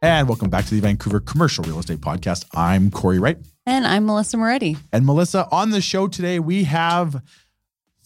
[0.00, 2.44] And welcome back to the Vancouver Commercial Real Estate Podcast.
[2.54, 3.36] I'm Cory Wright.
[3.66, 4.76] And I'm Melissa Moretti.
[4.92, 7.20] And Melissa, on the show today, we have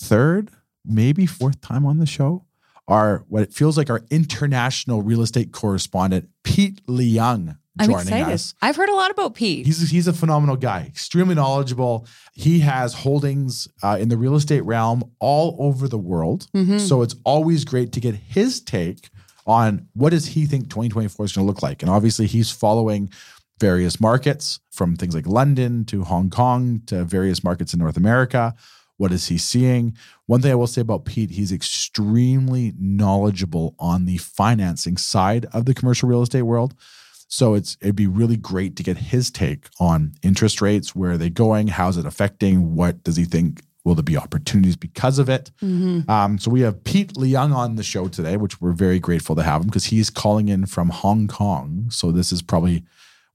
[0.01, 0.51] third,
[0.87, 2.47] maybe fourth time on the show,
[2.89, 8.33] our what it feels like our international real estate correspondent, Pete Leung, I'm excited.
[8.33, 8.55] Us.
[8.63, 9.67] I've heard a lot about Pete.
[9.67, 12.07] He's he's a phenomenal guy, extremely knowledgeable.
[12.33, 16.49] He has holdings uh, in the real estate realm all over the world.
[16.55, 16.81] Mhm.
[16.81, 19.11] So it's always great to get his take
[19.47, 21.83] on what does he think 2024 is going to look like.
[21.83, 23.11] And obviously, he's following
[23.59, 28.55] various markets from things like London to Hong Kong to various markets in North America.
[28.97, 29.97] What is he seeing?
[30.27, 35.65] One thing I will say about Pete, he's extremely knowledgeable on the financing side of
[35.65, 36.75] the commercial real estate world.
[37.29, 41.17] So it's it'd be really great to get his take on interest rates, where are
[41.17, 45.29] they going, how's it affecting, what does he think will there be opportunities because of
[45.29, 45.51] it?
[45.63, 46.09] Mhm.
[46.09, 49.43] Um, so we have Pete Leung on the show today, which we're very grateful to
[49.43, 51.87] have him because he's calling in from Hong Kong.
[51.91, 52.85] So this is probably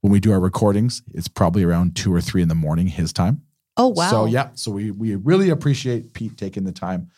[0.00, 3.12] when we do our recordings, it's probably around two or three in the morning his
[3.12, 3.42] time.
[3.76, 4.10] Oh, wow.
[4.10, 7.10] So yeah, so we we really appreciate Pete taking the time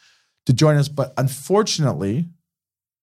[0.46, 2.28] to join us, but unfortunately,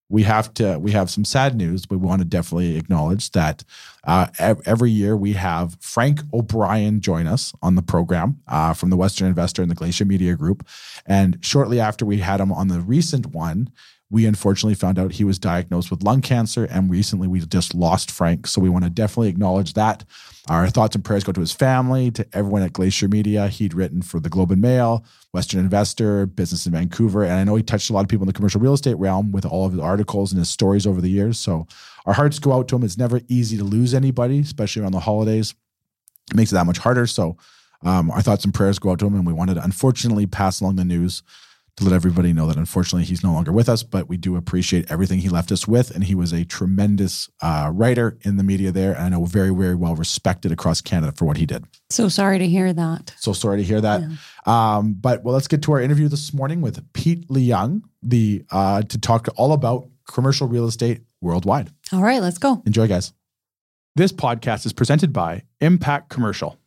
[0.09, 1.85] we have to we have some sad news.
[1.85, 3.63] But we want to definitely acknowledge that
[4.03, 8.97] uh, every year we have Frank O'Brien join us on the program uh, from the
[8.97, 10.67] Western Investor and the Glacier Media Group,
[11.05, 13.69] and shortly after we had him on the recent one.
[14.09, 18.09] We unfortunately found out he was diagnosed with lung cancer, and recently we just lost
[18.09, 18.47] Frank.
[18.47, 20.05] So we want to definitely acknowledge that.
[20.47, 23.49] Our thoughts and prayers go to his family, to everyone at Glacier Media.
[23.49, 25.03] He'd written for the Globe and Mail,
[25.33, 28.27] Western Investor, Business in Vancouver, and I know he touched a lot of people in
[28.27, 31.09] the commercial real estate realm with all of his articles and his stories over the
[31.09, 31.37] years.
[31.37, 31.67] So
[32.05, 32.83] our hearts go out to him.
[32.83, 35.53] It's never easy to lose anybody, especially around the holidays.
[36.31, 37.07] It makes it that much harder.
[37.07, 37.35] So
[37.83, 40.61] um, our thoughts and prayers go out to him, and we wanted to unfortunately pass
[40.61, 41.23] along the news
[41.77, 44.89] to let everybody know that unfortunately he's no longer with us, but we do appreciate
[44.91, 45.91] everything he left us with.
[45.91, 49.53] And he was a tremendous uh, writer in the media there, and I know very,
[49.53, 51.65] very well respected across Canada for what he did.
[51.89, 53.13] so sorry to hear that.
[53.19, 54.01] So sorry to hear that.
[54.45, 58.81] Um, but well, let's get to our interview this morning with Pete Leung, the uh,
[58.81, 61.69] to talk all about commercial real estate worldwide.
[61.93, 62.63] All right, let's go.
[62.65, 63.13] Enjoy, guys.
[63.95, 66.57] This podcast is presented by Impact Commercial.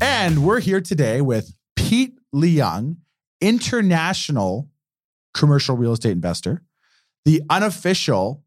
[0.00, 2.98] And we're here today with Pete Leung,
[3.40, 4.68] international
[5.34, 6.62] commercial real estate investor,
[7.24, 8.44] the unofficial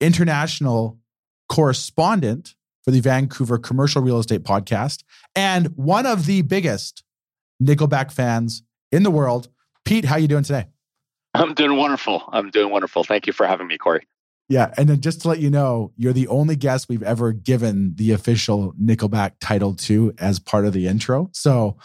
[0.00, 0.98] international
[1.50, 7.02] correspondent for the Vancouver Commercial Real Estate Podcast, and one of the biggest
[7.62, 9.48] Nickelback fans in the world.
[9.84, 10.66] Pete, how you doing today?
[11.34, 12.22] I'm doing wonderful.
[12.32, 13.04] I'm doing wonderful.
[13.04, 14.06] Thank you for having me, Cory.
[14.48, 17.94] Yeah, and then just to let you know, you're the only guest we've ever given
[17.96, 21.30] the official Nickelback title to as part of the intro.
[21.32, 21.78] So,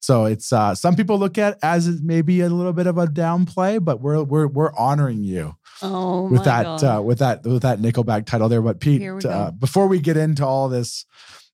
[0.00, 3.82] so it's uh, some people look at as maybe a little bit of a downplay,
[3.82, 6.84] but we're we're we're honoring you Oh, with my that God.
[6.84, 8.60] uh, with that with that Nickelback title there.
[8.62, 11.06] But Pete, we uh, before we get into all this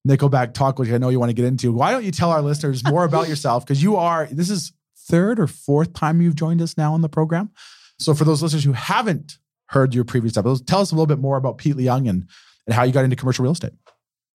[0.06, 2.42] Nickelback talk, which I know you want to get into, why don't you tell our
[2.42, 3.64] listeners more about yourself?
[3.64, 4.72] Because you are this is
[5.10, 7.50] third or fourth time you've joined us now on the program.
[7.98, 11.18] So for those listeners who haven't heard your previous episodes, tell us a little bit
[11.18, 12.28] more about Pete Leung and
[12.66, 13.72] and how you got into commercial real estate.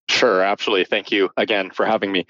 [0.10, 0.86] Sure, absolutely.
[0.86, 2.25] Thank you again for having me.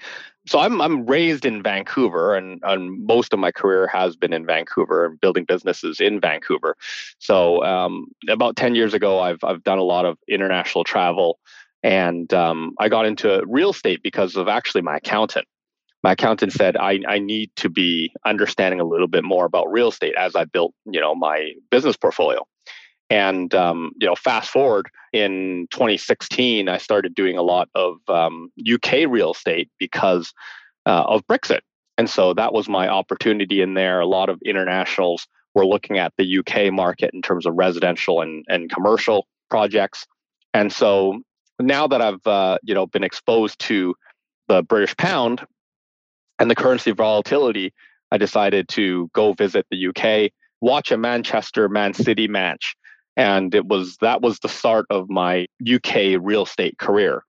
[0.46, 4.46] So I'm I'm raised in Vancouver, and, and most of my career has been in
[4.46, 6.76] Vancouver and building businesses in Vancouver.
[7.18, 11.38] So um, about ten years ago, I've I've done a lot of international travel,
[11.86, 15.46] And um, I got into real estate because of actually my accountant.
[16.02, 19.88] My accountant said I, I need to be understanding a little bit more about real
[19.88, 22.46] estate as I built, you know, my business portfolio.
[23.08, 28.50] And um, you know, fast forward in 2016, I started doing a lot of um,
[28.60, 30.32] UK real estate because
[30.86, 31.60] uh, of Brexit,
[31.98, 34.00] and so that was my opportunity in there.
[34.00, 38.44] A lot of internationals were looking at the UK market in terms of residential and,
[38.48, 40.06] and commercial projects,
[40.52, 41.20] and so
[41.60, 43.94] now that I've uh, you know been exposed to
[44.48, 45.46] the British pound
[46.38, 47.72] and the currency volatility,
[48.10, 52.76] I decided to go visit the UK, watch a Manchester Man City match
[53.16, 57.24] and it was that was the start of my UK real estate career.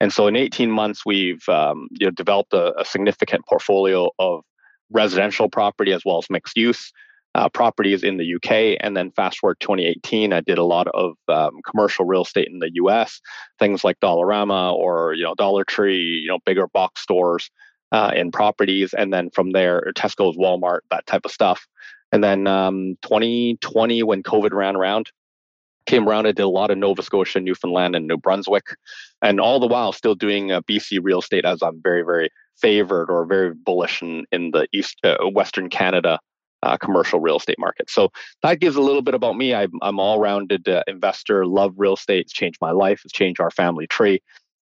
[0.00, 4.44] And so in 18 months, we've um, you know developed a, a, significant portfolio of
[4.90, 6.92] residential property as well as mixed use
[7.34, 8.78] uh, properties in the UK.
[8.80, 12.58] And then fast forward 2018, I did a lot of um, commercial real estate in
[12.58, 13.20] the US,
[13.58, 17.50] things like Dollarama or you know Dollar Tree, you know bigger box stores
[17.94, 21.64] uh, in properties, and then from there Tesco's, Walmart, that type of stuff.
[22.10, 25.12] And then um, 2020, when COVID ran around,
[25.86, 26.26] came around.
[26.26, 28.66] I did a lot of Nova Scotia, Newfoundland, and New Brunswick,
[29.22, 32.30] and all the while still doing uh, BC real estate as I'm very, very
[32.60, 36.18] favored or very bullish in, in the East uh, Western Canada
[36.64, 37.88] uh, commercial real estate market.
[37.88, 38.10] So
[38.42, 39.54] that gives a little bit about me.
[39.54, 42.22] I'm, I'm all-rounded uh, investor, love real estate.
[42.22, 43.02] It's changed my life.
[43.04, 44.20] It's changed our family tree.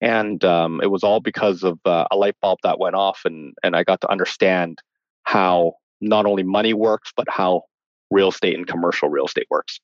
[0.00, 3.54] And um, it was all because of uh, a light bulb that went off, and
[3.62, 4.80] and I got to understand
[5.22, 7.62] how not only money works, but how
[8.10, 9.80] real estate and commercial real estate works.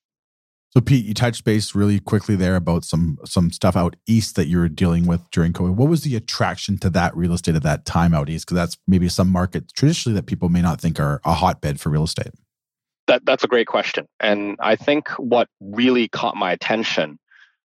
[0.73, 4.47] So Pete, you touched base really quickly there about some some stuff out east that
[4.47, 5.75] you were dealing with during COVID.
[5.75, 8.45] What was the attraction to that real estate at that time out east?
[8.45, 11.89] Because that's maybe some markets traditionally that people may not think are a hotbed for
[11.89, 12.31] real estate.
[13.07, 17.19] That that's a great question, and I think what really caught my attention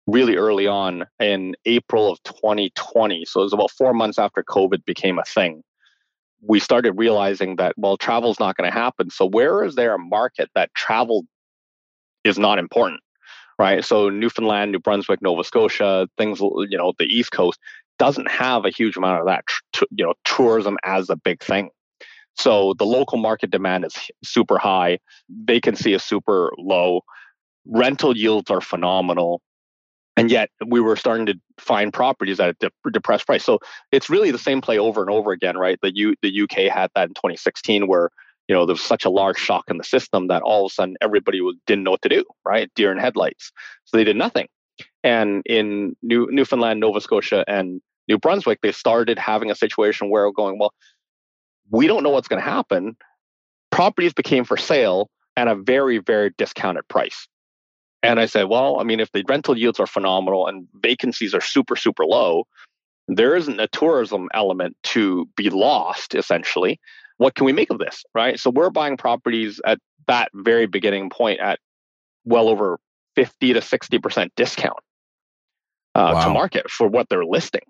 [0.07, 3.25] really early on in April of 2020.
[3.25, 5.63] So it was about four months after COVID became a thing
[6.43, 9.99] we started realizing that well travel's not going to happen so where is there a
[9.99, 11.25] market that travel
[12.25, 13.01] is not important
[13.59, 17.59] right so newfoundland new brunswick nova scotia things you know the east coast
[17.99, 19.45] doesn't have a huge amount of that
[19.91, 21.71] you know tourism as a big thing
[22.35, 23.95] so the local market demand is
[24.25, 24.99] super high
[25.45, 27.01] vacancy is super low
[27.67, 29.41] rental yields are phenomenal
[30.17, 33.45] and yet we were starting to find properties at a de- depressed price.
[33.45, 33.61] So
[33.91, 35.79] it's really the same play over and over again, right?
[35.81, 38.11] The U the UK had that in 2016, where
[38.49, 40.75] you know there was such a large shock in the system that all of a
[40.75, 42.71] sudden everybody was, didn't know what to do, right?
[42.75, 43.53] Deer in headlights.
[43.85, 44.49] So they did nothing.
[45.03, 50.31] And in New Newfoundland, Nova Scotia, and New Brunswick, they started having a situation where
[50.33, 50.73] going, well,
[51.71, 52.97] we don't know what's going to happen.
[53.71, 57.27] Properties became for sale at a very, very discounted price.
[58.03, 61.41] And I said, well, I mean, if the rental yields are phenomenal and vacancies are
[61.41, 62.47] super, super low,
[63.09, 66.81] there isn't a tourism element to be lost, essentially.
[67.19, 68.05] What can we make of this?
[68.15, 68.39] Right.
[68.39, 69.79] So we're buying properties at
[70.09, 71.61] that very beginning point at
[72.25, 72.79] well over
[73.15, 74.79] 50 to 60% discount
[75.95, 76.25] uh, wow.
[76.25, 77.63] to market for what they're listing.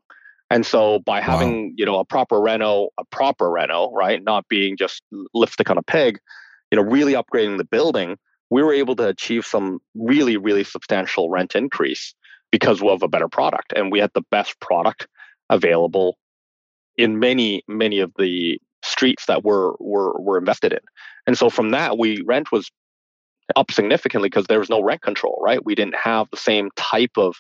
[0.51, 1.73] And so by having, wow.
[1.77, 5.03] you know, a proper reno, a proper reno, right, not being just
[5.33, 6.19] lipstick on a pig,
[6.71, 8.19] you know, really upgrading the building,
[8.53, 12.15] we were able to achieve some really, really substantial rent increase
[12.51, 13.73] because of a better product.
[13.75, 15.09] And we had the best product
[15.49, 16.19] available
[16.99, 20.81] in many, many of the streets that were were were invested in.
[21.27, 22.71] And so from that, we rent was
[23.57, 25.65] up significantly because there was no rent control, right?
[25.65, 27.37] We didn't have the same type of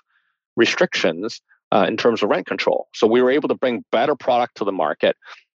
[0.56, 2.88] restrictions uh, in terms of rent control.
[2.94, 5.16] So we were able to bring better product to the market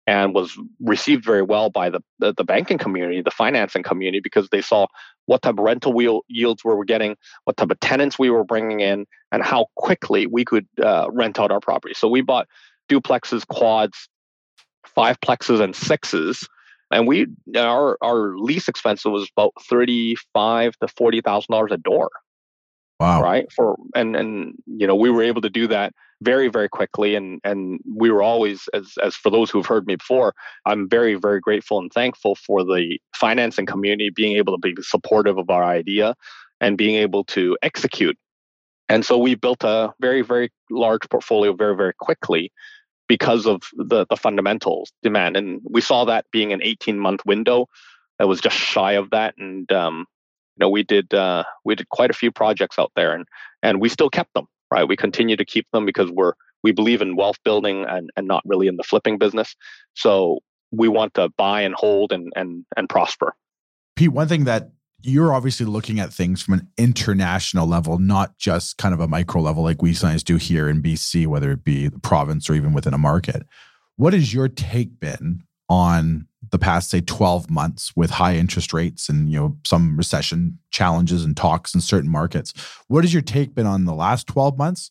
[0.07, 4.49] and was received very well by the, the, the banking community, the financing community, because
[4.49, 4.87] they saw
[5.27, 8.45] what type of rental wheel yields we were getting, what type of tenants we were
[8.45, 11.95] bringing in, and how quickly we could uh, rent out our property.
[11.95, 12.49] So we bought
[12.91, 14.09] duplexes, quads,
[14.85, 16.49] five plexes, and sixes.
[16.91, 21.79] And we our our lease expense was about thirty five to forty thousand dollars a
[21.79, 22.11] door.
[23.03, 23.21] Wow!
[23.21, 23.51] Right?
[23.53, 27.41] For and and you know we were able to do that very very quickly and
[27.43, 30.33] and we were always as as for those who've heard me before
[30.67, 35.37] i'm very very grateful and thankful for the financing community being able to be supportive
[35.37, 36.15] of our idea
[36.63, 38.17] and being able to execute.
[38.89, 42.53] And so we built a very very large portfolio very very quickly
[43.09, 45.37] because of the the fundamentals demand.
[45.37, 47.67] And we saw that being an 18 month window.
[48.19, 50.07] That was just shy of that and um,
[50.59, 53.27] know we did uh, we did quite a few projects out there and
[53.63, 54.89] and we still kept them right?
[54.89, 56.33] We continue to keep them because we're
[56.65, 59.55] we believe in wealth building and, and not really in the flipping business.
[59.95, 60.39] So
[60.71, 63.35] we want to buy and hold and and and prosper.
[63.95, 64.71] Pete, one thing that
[65.03, 69.43] you're obviously looking at things from an international level, not just kind of a micro
[69.43, 72.73] level like we sometimes do here in BC, whether it be the province or even
[72.73, 73.43] within a market.
[73.97, 79.09] What has your take been on the past, say, 12 months with high interest rates
[79.09, 82.53] and you know some recession challenges and talks in certain markets?
[82.89, 84.91] What has your take been on the last 12 months?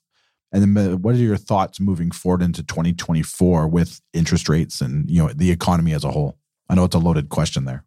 [0.51, 5.21] And then what are your thoughts moving forward into 2024 with interest rates and you
[5.21, 6.39] know the economy as a whole?
[6.67, 7.85] I know it's a loaded question there.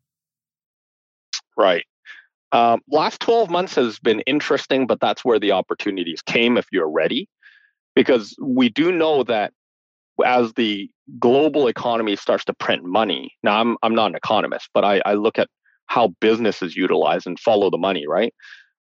[1.57, 1.85] Right.
[2.53, 6.91] Um, last 12 months has been interesting, but that's where the opportunities came if you're
[6.91, 7.29] ready.
[7.97, 9.53] Because we do know that
[10.25, 14.85] as the global economy starts to print money, now I'm, I'm not an economist, but
[14.85, 15.49] I, I look at
[15.87, 18.33] how businesses utilize and follow the money, right?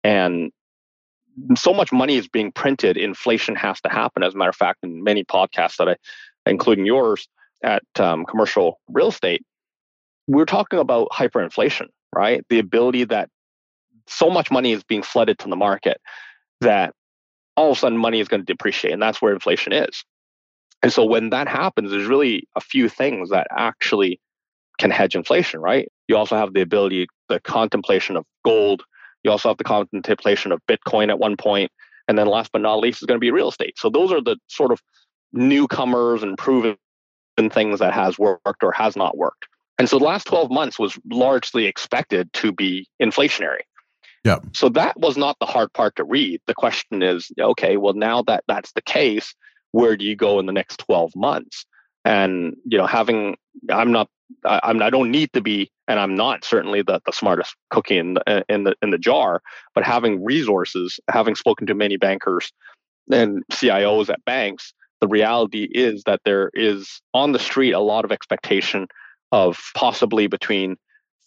[0.04, 0.52] And
[1.58, 4.24] so much money is being printed, inflation has to happen.
[4.24, 5.96] As a matter of fact, in many podcasts that I,
[6.46, 7.28] including yours
[7.64, 9.44] at um, commercial real estate,
[10.28, 12.44] we're talking about hyperinflation, right?
[12.50, 13.30] The ability that
[14.08, 15.98] so much money is being flooded to the market
[16.62, 16.94] that
[17.58, 20.04] all of a sudden money is going to depreciate, and that's where inflation is.
[20.86, 24.20] And so when that happens, there's really a few things that actually
[24.78, 25.92] can hedge inflation, right?
[26.08, 28.84] You also have the ability, the contemplation of gold.
[29.24, 31.72] You also have the contemplation of Bitcoin at one point,
[32.08, 33.80] and then last but not least is going to be real estate.
[33.80, 34.80] So those are the sort of
[35.34, 36.78] newcomers and proven
[37.50, 39.48] things that has worked or has not worked.
[39.80, 43.62] And so the last 12 months was largely expected to be inflationary.
[44.24, 44.38] Yeah.
[44.54, 46.42] So that was not the hard part to read.
[46.46, 49.34] The question is, okay, well now that that's the case,
[49.76, 51.66] where do you go in the next 12 months?
[52.06, 53.36] And you know, having
[53.70, 54.08] I'm not
[54.46, 57.98] I, I'm I don't need to be, and I'm not certainly the, the smartest cookie
[57.98, 59.42] in the, in the in the jar,
[59.74, 62.54] but having resources, having spoken to many bankers
[63.12, 68.06] and CIOs at banks, the reality is that there is on the street a lot
[68.06, 68.88] of expectation
[69.34, 70.78] of possibly between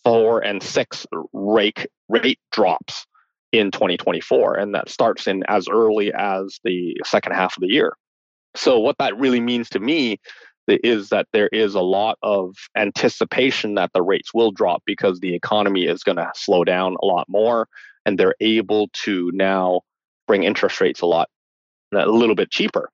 [0.05, 3.05] four and six rate rate drops
[3.53, 7.93] in 2024 and that starts in as early as the second half of the year
[8.55, 10.19] so what that really means to me
[10.69, 15.35] is that there is a lot of anticipation that the rates will drop because the
[15.35, 17.67] economy is going to slow down a lot more
[18.05, 19.81] and they're able to now
[20.27, 21.29] bring interest rates a lot
[21.95, 22.91] a little bit cheaper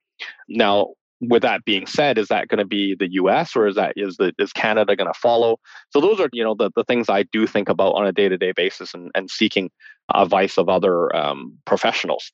[0.47, 0.87] now
[1.21, 3.55] with that being said, is that going to be the U.S.
[3.55, 5.57] or is that is the is Canada going to follow?
[5.91, 8.29] So those are you know the, the things I do think about on a day
[8.29, 9.71] to day basis and, and seeking
[10.13, 12.31] advice of other um, professionals.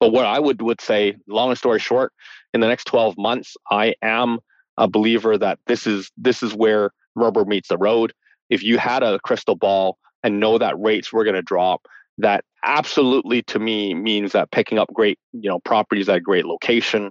[0.00, 2.12] But what I would would say, long story short,
[2.52, 4.40] in the next 12 months, I am
[4.76, 8.12] a believer that this is this is where rubber meets the road.
[8.50, 11.86] If you had a crystal ball and know that rates were going to drop,
[12.18, 16.44] that absolutely to me means that picking up great you know properties at a great
[16.44, 17.10] location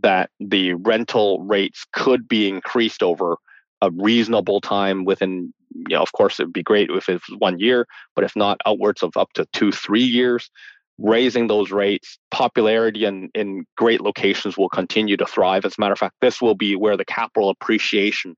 [0.00, 3.36] that the rental rates could be increased over
[3.82, 7.86] a reasonable time within you know of course it'd be great if it's one year
[8.14, 10.50] but if not outwards of up to two three years
[10.98, 15.64] raising those rates popularity in, in great locations will continue to thrive.
[15.64, 18.34] As a matter of fact this will be where the capital appreciation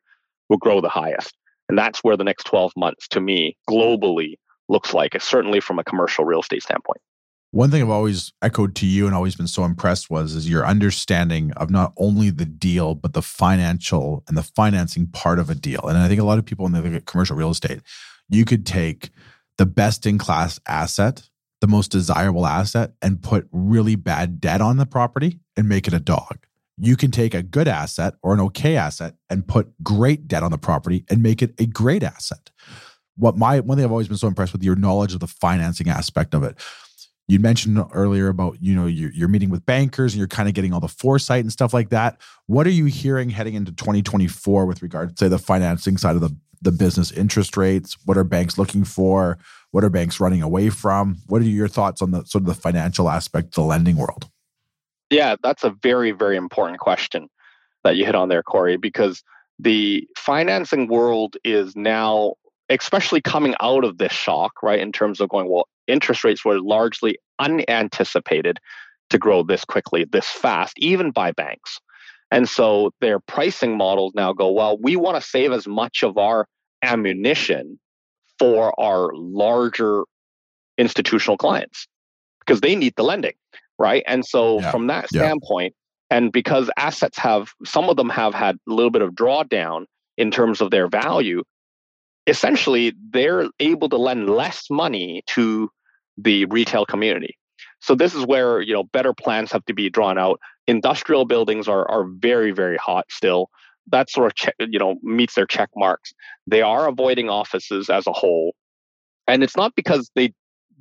[0.49, 1.35] will grow the highest.
[1.69, 4.35] And that's where the next 12 months to me globally
[4.69, 7.01] looks like uh, certainly from a commercial real estate standpoint.
[7.51, 10.67] One thing I've always echoed to you and always been so impressed was is your
[10.67, 15.55] understanding of not only the deal but the financial and the financing part of a
[15.55, 15.87] deal.
[15.87, 17.81] And I think a lot of people when they look at commercial real estate,
[18.29, 19.11] you could take
[19.57, 21.29] the best in class asset,
[21.61, 25.93] the most desirable asset and put really bad debt on the property and make it
[25.93, 26.39] a dog.
[26.77, 30.53] You can take a good asset or an okay asset and put great debt on
[30.53, 32.51] the property and make it a great asset.
[33.17, 35.89] What my one thing I've always been so impressed with your knowledge of the financing
[35.89, 36.57] aspect of it
[37.29, 40.55] you mentioned earlier about you know you're, you're, meeting with bankers and you're kind of
[40.55, 44.65] getting all the foresight and stuff like that what are you hearing heading into 2024
[44.65, 48.25] with regard to say the financing side of the, the business interest rates what are
[48.25, 49.39] banks looking for
[49.71, 52.55] what are banks running away from what are your thoughts on the sort of the
[52.55, 54.29] financial aspect of the lending world
[55.11, 57.29] yeah that's a very very important question
[57.85, 59.23] that you hit on there cory because
[59.59, 62.35] the financing world is now
[62.69, 64.81] especially coming out of this shock, right?
[64.81, 68.59] In terms of going, well, interest rates were largely unanticipated
[69.11, 71.81] to grow this quickly, this fast, even by banks.
[72.31, 76.19] And so their pricing models now go, well, we want to save as much of
[76.19, 76.47] our
[76.83, 77.79] ammunition
[78.39, 80.05] for our larger
[80.77, 81.87] institutional clients
[82.41, 83.35] because they need the lending,
[83.79, 84.03] right?
[84.07, 84.71] And so yeah.
[84.71, 85.75] from that standpoint,
[86.11, 86.19] yeah.
[86.19, 90.31] and because assets have, some of them have had a little bit of drawdown in
[90.31, 91.43] terms of their value,
[92.27, 95.71] essentially they're able to lend less money to
[96.17, 97.37] the retail community.
[97.81, 100.41] So this is where you know better plans have to be drawn out.
[100.67, 103.49] Industrial buildings are are very very hot still.
[103.91, 106.13] That sort of you know meets their check marks.
[106.47, 108.55] They are avoiding offices as a whole,
[109.27, 110.33] And it's not because they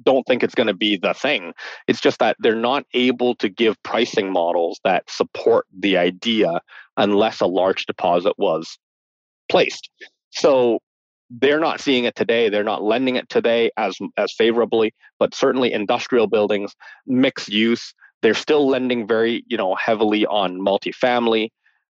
[0.03, 1.53] don't think it's going to be the thing.
[1.87, 6.61] It's just that they're not able to give pricing models that support the idea
[6.97, 8.77] unless a large deposit was
[9.49, 9.89] placed.
[10.31, 10.79] So
[11.29, 12.49] they're not seeing it today.
[12.49, 16.73] They're not lending it today as as favorably, but certainly industrial buildings,
[17.05, 21.49] mixed use, they're still lending very, you know, heavily on multifamily.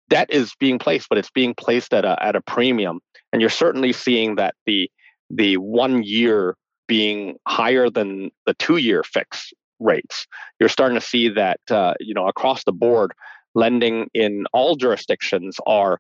[0.10, 3.00] Debt is being placed, but it's being placed at a at a premium.
[3.32, 4.90] And you're certainly seeing that the
[5.30, 6.56] the one year
[6.88, 10.26] being higher than the two year fix rates.
[10.60, 13.14] You're starting to see that uh, you know across the board,
[13.56, 16.00] lending in all jurisdictions are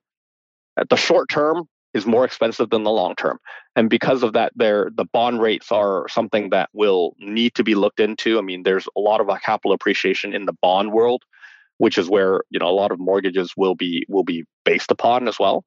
[0.77, 3.39] at the short term is more expensive than the long term.
[3.75, 7.75] And because of that, there the bond rates are something that will need to be
[7.75, 8.37] looked into.
[8.37, 11.23] I mean, there's a lot of capital appreciation in the bond world,
[11.77, 15.27] which is where you know a lot of mortgages will be will be based upon
[15.27, 15.63] as well.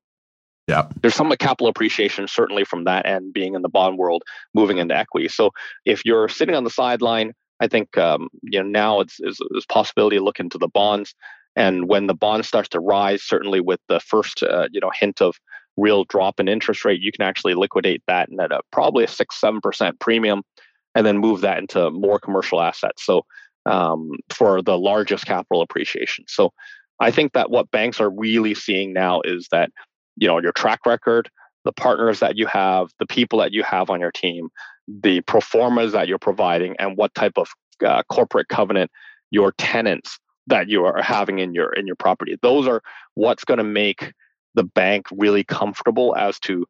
[0.68, 0.88] Yeah.
[1.02, 4.22] There's some capital appreciation certainly from that end being in the bond world,
[4.54, 5.26] moving into equity.
[5.26, 5.50] So
[5.84, 10.16] if you're sitting on the sideline, I think um, you know now it's is possibility
[10.16, 11.14] to look into the bonds.
[11.56, 15.20] And when the bond starts to rise, certainly with the first uh, you know hint
[15.20, 15.36] of
[15.76, 19.08] real drop in interest rate, you can actually liquidate that and at a probably a
[19.08, 20.42] six seven percent premium,
[20.94, 23.04] and then move that into more commercial assets.
[23.04, 23.22] So
[23.66, 26.24] um, for the largest capital appreciation.
[26.28, 26.52] So
[27.00, 29.70] I think that what banks are really seeing now is that
[30.16, 31.30] you know your track record,
[31.64, 34.48] the partners that you have, the people that you have on your team,
[34.88, 37.48] the pro formas that you're providing, and what type of
[37.84, 38.90] uh, corporate covenant
[39.30, 42.36] your tenants that you are having in your in your property.
[42.42, 42.82] Those are
[43.14, 44.12] what's going to make
[44.54, 46.66] the bank really comfortable as to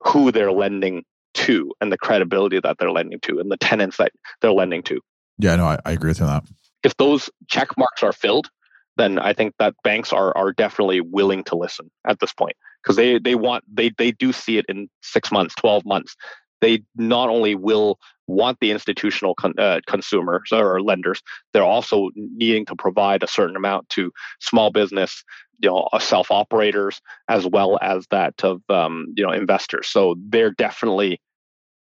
[0.00, 1.04] who they're lending
[1.34, 5.00] to and the credibility that they're lending to and the tenants that they're lending to.
[5.38, 6.50] Yeah, no, I, I agree with you on that.
[6.84, 8.50] If those check marks are filled,
[8.96, 12.96] then I think that banks are are definitely willing to listen at this point because
[12.96, 16.16] they they want they they do see it in six months, twelve months.
[16.60, 21.20] They not only will want the institutional con, uh, consumers or lenders,
[21.52, 25.24] they're also needing to provide a certain amount to small business,
[25.60, 29.88] you know, uh, self operators as well as that of um, you know investors.
[29.88, 31.20] So they're definitely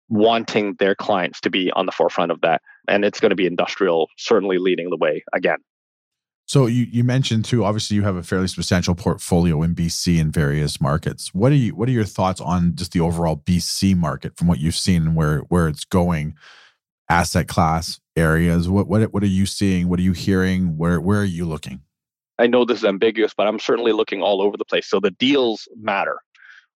[0.09, 3.47] wanting their clients to be on the forefront of that, and it's going to be
[3.47, 5.57] industrial certainly leading the way again.
[6.47, 10.31] So you, you mentioned too, obviously you have a fairly substantial portfolio in BC in
[10.31, 11.33] various markets.
[11.33, 14.59] What are you what are your thoughts on just the overall BC market from what
[14.59, 16.35] you've seen and where where it's going,
[17.09, 18.69] asset class areas?
[18.69, 19.89] What what what are you seeing?
[19.89, 20.77] What are you hearing?
[20.77, 21.81] Where where are you looking?
[22.39, 24.87] I know this is ambiguous, but I'm certainly looking all over the place.
[24.87, 26.19] So the deals matter,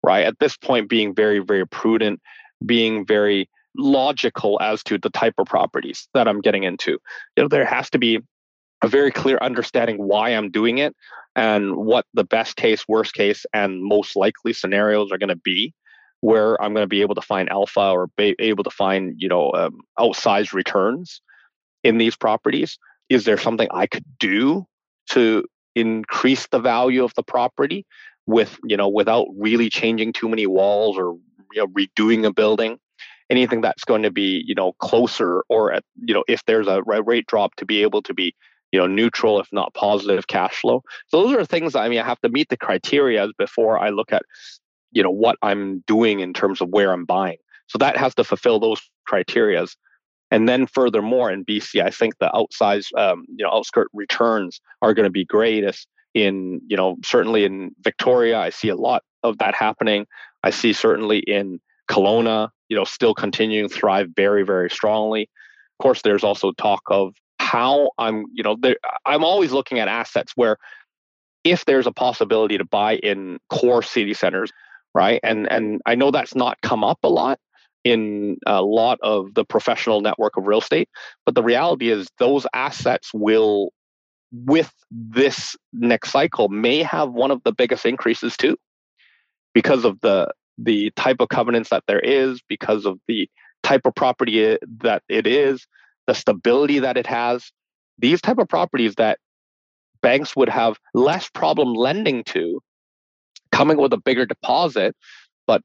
[0.02, 0.26] right?
[0.26, 2.22] At this point, being very, very prudent,
[2.66, 7.00] being very logical as to the type of properties that I'm getting into.
[7.36, 8.20] You know, there has to be
[8.84, 10.96] a very clear understanding why I'm doing it
[11.36, 15.74] and what the best case, worst case, and most likely scenarios are going to be
[16.22, 19.30] where I'm going to be able to find alpha or be able to find, you
[19.30, 21.22] know, um, outsized returns
[21.84, 22.78] in these properties.
[23.10, 24.66] Is there something I could do
[25.12, 27.86] to increase the value of the property
[28.26, 31.18] with, you know, without really changing too many walls or
[31.54, 32.80] you know, redoing a building?
[33.30, 36.82] Anything that's going to be, you know, closer or at, you know, if there's a
[36.82, 38.34] rate drop to be able to be
[38.72, 40.84] you know neutral if not positive cash flow.
[41.08, 44.12] So those are things i mean i have to meet the criteria before i look
[44.12, 44.24] at
[44.92, 47.38] you know what i'm doing in terms of where i'm buying.
[47.68, 49.76] So that has to fulfill those criterias
[50.32, 54.94] and then furthermore in bc i think the outsized um, you know outskirt returns are
[54.94, 59.38] going to be greatest in you know certainly in victoria i see a lot of
[59.40, 60.08] that happening.
[60.44, 65.24] I see certainly in Kelowna, you know, still continuing to thrive very, very strongly.
[65.24, 67.14] Of course, there's also talk of
[67.48, 70.58] how I'm, you know, there, I'm always looking at assets where
[71.46, 74.52] if there's a possibility to buy in core city centers,
[74.94, 75.22] right?
[75.24, 77.40] And and I know that's not come up a lot
[77.86, 80.90] in a lot of the professional network of real estate,
[81.26, 83.72] but the reality is those assets will
[84.34, 88.58] with this next cycle may have one of the biggest increases too
[89.54, 93.30] because of the the type of covenants that there is because of the
[93.64, 95.66] type of property eh, that it is
[96.08, 97.52] the stability that it has.
[98.00, 99.20] These type of properties that
[100.02, 102.62] banks would have less problem lending to,
[103.52, 104.96] coming with a bigger deposit,
[105.46, 105.62] but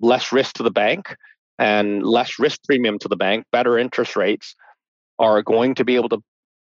[0.00, 1.16] less risk to the bank
[1.58, 4.54] and less risk premium to the bank, better interest rates,
[5.18, 6.18] are going to be able to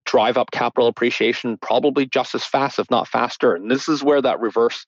[0.07, 3.55] drive up capital appreciation probably just as fast, if not faster.
[3.55, 4.85] And this is where that reverse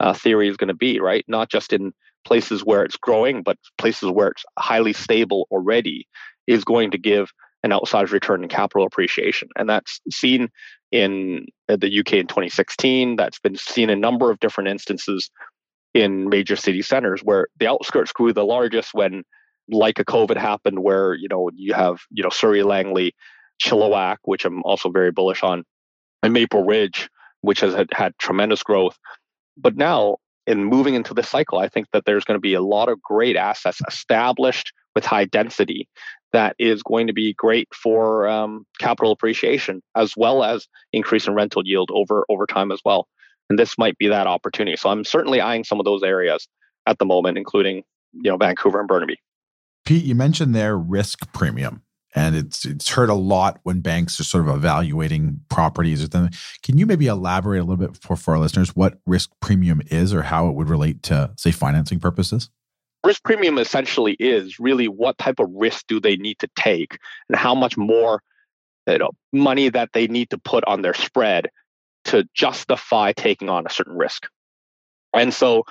[0.00, 1.24] uh, theory is going to be, right?
[1.28, 1.92] Not just in
[2.24, 6.06] places where it's growing, but places where it's highly stable already
[6.46, 7.30] is going to give
[7.62, 9.48] an outsized return in capital appreciation.
[9.56, 10.48] And that's seen
[10.90, 13.16] in uh, the UK in 2016.
[13.16, 15.30] That's been seen in a number of different instances
[15.94, 19.22] in major city centers where the outskirts grew the largest when
[19.70, 23.14] like a COVID happened where, you know, you have, you know, Surrey Langley,
[23.62, 25.64] Chilliwack, which I'm also very bullish on,
[26.22, 27.08] and Maple Ridge,
[27.42, 28.98] which has had, had tremendous growth.
[29.56, 32.60] But now, in moving into this cycle, I think that there's going to be a
[32.60, 35.88] lot of great assets established with high density
[36.32, 41.34] that is going to be great for um, capital appreciation as well as increase in
[41.34, 43.06] rental yield over over time as well.
[43.50, 44.76] And this might be that opportunity.
[44.76, 46.48] So I'm certainly eyeing some of those areas
[46.86, 49.18] at the moment, including you know Vancouver and Burnaby.
[49.84, 51.82] Pete, you mentioned their risk premium,
[52.14, 56.08] and it's it's heard a lot when banks are sort of evaluating properties.
[56.08, 60.14] Can you maybe elaborate a little bit for, for our listeners what risk premium is
[60.14, 62.48] or how it would relate to, say, financing purposes?
[63.04, 67.36] Risk premium essentially is really what type of risk do they need to take and
[67.36, 68.22] how much more
[68.86, 71.48] you know, money that they need to put on their spread
[72.04, 74.26] to justify taking on a certain risk.
[75.14, 75.64] And so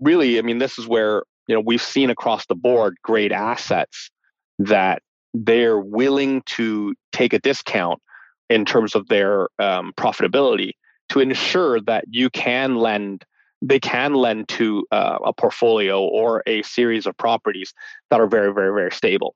[0.00, 4.10] really, I mean, this is where, you know, we've seen across the board great assets
[4.58, 5.02] that
[5.34, 8.00] they're willing to take a discount
[8.48, 10.72] in terms of their um, profitability
[11.10, 13.24] to ensure that you can lend
[13.68, 17.72] they can lend to uh, a portfolio or a series of properties
[18.10, 19.34] that are very very very stable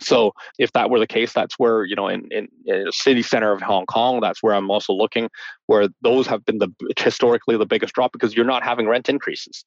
[0.00, 3.22] so if that were the case, that's where you know in, in, in, the city
[3.22, 5.28] center of Hong Kong, that's where I'm also looking,
[5.66, 9.64] where those have been the historically the biggest drop because you're not having rent increases.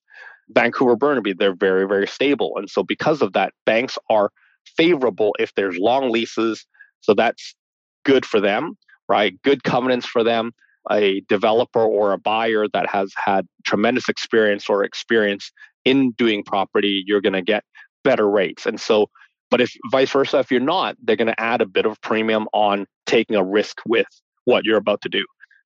[0.50, 4.32] Vancouver, Burnaby, they're very very stable, and so because of that, banks are
[4.76, 6.66] favorable if there's long leases.
[7.02, 7.56] So that's
[8.04, 9.39] good for them, right?
[9.44, 10.52] Good covenants for them.
[10.91, 15.52] A developer or a buyer that has had tremendous experience or experience
[15.86, 17.63] in doing property, you're going to get
[18.04, 19.08] better rates, and so
[19.54, 22.48] but if vice versa, if you're not, they're going to add a bit of premium
[22.54, 24.08] on taking a risk with
[24.46, 25.24] what you're about to do.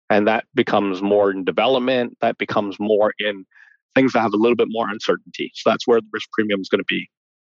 [0.09, 3.45] And that becomes more in development, that becomes more in
[3.95, 5.51] things that have a little bit more uncertainty.
[5.53, 7.07] So that's where the risk premium is going to be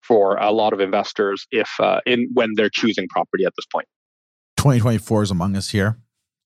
[0.04, 3.88] for a lot of investors if uh, in when they're choosing property at this point.
[4.58, 5.98] 2024 is among us here.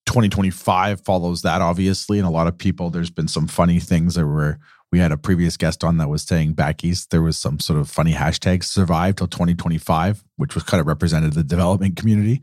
[0.05, 4.25] 2025 follows that obviously and a lot of people there's been some funny things that
[4.25, 4.59] were
[4.91, 7.79] we had a previous guest on that was saying back east there was some sort
[7.79, 12.41] of funny hashtag survive till 2025 which was kind of represented the development community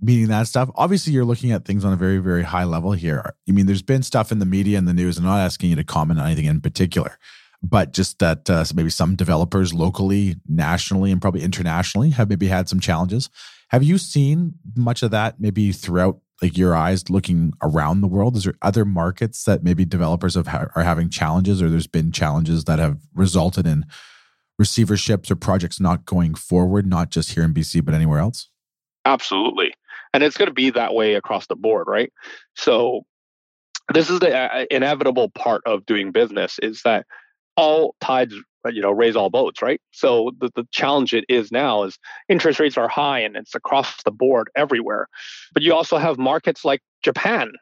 [0.00, 0.68] meaning that stuff.
[0.74, 3.34] Obviously you're looking at things on a very very high level here.
[3.48, 5.76] I mean there's been stuff in the media and the news i'm not asking you
[5.76, 7.18] to comment on anything in particular
[7.64, 12.68] but just that uh, maybe some developers locally nationally and probably internationally have maybe had
[12.68, 13.30] some challenges.
[13.68, 18.36] Have you seen much of that maybe throughout like your eyes looking around the world?
[18.36, 22.64] Is there other markets that maybe developers have are having challenges, or there's been challenges
[22.64, 23.86] that have resulted in
[24.60, 28.48] receiverships or projects not going forward, not just here in BC but anywhere else?
[29.04, 29.72] Absolutely,
[30.12, 32.12] and it's going to be that way across the board, right?
[32.56, 33.04] So
[33.92, 37.06] this is the uh, inevitable part of doing business is that
[37.56, 38.34] all tides
[38.70, 39.80] you know raise all boats right?
[39.92, 41.98] So the, the challenge it is now is
[42.28, 45.08] interest rates are high and it's across the board everywhere.
[45.52, 47.52] But you also have markets like japan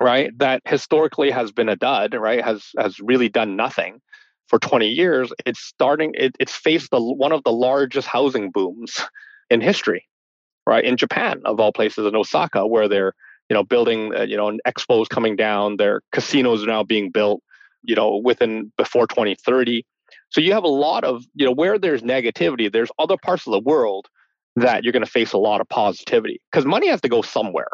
[0.00, 4.00] right that historically has been a dud right has has really done nothing
[4.48, 5.32] for 20 years.
[5.46, 9.00] It's starting it, it's faced the, one of the largest housing booms
[9.48, 10.06] in history
[10.66, 13.12] right in japan of all places in osaka where they're
[13.48, 17.10] you know building uh, you know an expos coming down their casinos are now being
[17.10, 17.42] built
[17.82, 19.84] you know within before 2030
[20.32, 23.52] so you have a lot of, you know, where there's negativity, there's other parts of
[23.52, 24.08] the world
[24.56, 27.68] that you're going to face a lot of positivity because money has to go somewhere.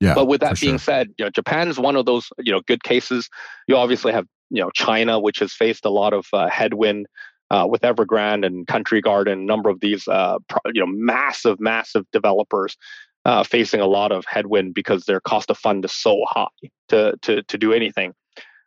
[0.00, 0.14] Yeah.
[0.14, 0.78] But with that being sure.
[0.78, 3.30] said, you know, Japan's one of those, you know, good cases.
[3.66, 7.06] You obviously have, you know, China, which has faced a lot of uh, headwind
[7.50, 11.58] uh, with Evergrande and Country Garden, a number of these, uh, pro- you know, massive,
[11.60, 12.76] massive developers
[13.24, 17.16] uh, facing a lot of headwind because their cost of fund is so high to
[17.22, 18.12] to to do anything.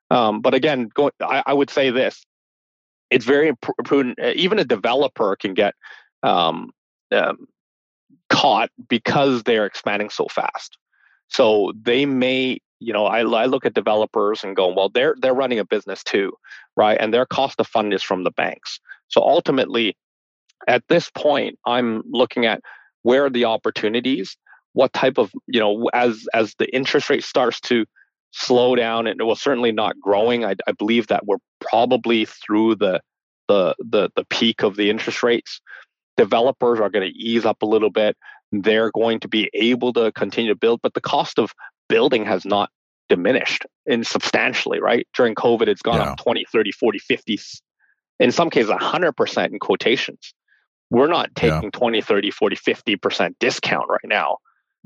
[0.10, 2.26] Um, but again, going, I, I would say this:
[3.10, 4.20] it's very prudent.
[4.22, 5.76] Uh, even a developer can get
[6.24, 6.72] um,
[7.12, 7.48] um,
[8.30, 10.78] caught because they're expanding so fast.
[11.28, 15.34] So they may, you know, I, I look at developers and go, well, they're they're
[15.34, 16.34] running a business too,
[16.76, 16.98] right?
[17.00, 18.80] And their cost of fund is from the banks.
[19.08, 19.96] So ultimately,
[20.68, 22.62] at this point, I'm looking at
[23.04, 24.38] where are the opportunities,
[24.74, 27.86] what type of, you know, as as the interest rate starts to
[28.32, 30.46] slow down and it was certainly not growing.
[30.46, 33.02] I, I believe that we're probably through the,
[33.48, 35.62] the the the peak of the interest rates.
[36.18, 38.18] Developers are going to ease up a little bit.
[38.52, 41.54] They're going to be able to continue to build, but the cost of
[41.88, 42.70] building has not
[43.10, 45.08] diminished in substantially, right?
[45.14, 46.12] During COVID, it's gone yeah.
[46.12, 47.40] up 20, 30, 40, 50,
[48.20, 50.34] in some cases 100% in quotations.
[50.92, 51.70] We're not taking yeah.
[51.72, 54.38] 20, 30, 40, 50% discount right now,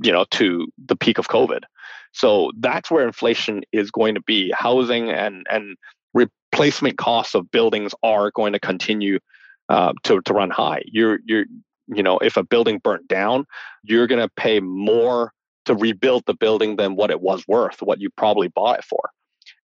[0.01, 1.61] you know, to the peak of COVID.
[2.11, 4.51] So that's where inflation is going to be.
[4.55, 5.75] Housing and and
[6.13, 9.19] replacement costs of buildings are going to continue
[9.69, 10.83] uh, to to run high.
[10.85, 11.45] You're you're
[11.87, 13.45] you know if a building burnt down,
[13.83, 15.31] you're going to pay more
[15.65, 19.09] to rebuild the building than what it was worth, what you probably bought it for.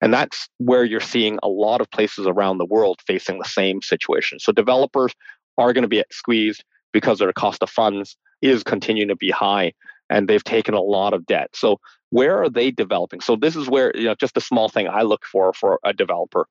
[0.01, 3.82] And that's where you're seeing a lot of places around the world facing the same
[3.82, 4.39] situation.
[4.39, 5.13] So developers
[5.58, 9.73] are going to be squeezed because their cost of funds is continuing to be high
[10.10, 11.49] and they've taken a lot of debt.
[11.53, 11.79] So
[12.10, 13.22] where are they developing?
[13.22, 15.93] So this is where you know just a small thing I look for for a
[15.93, 16.48] developer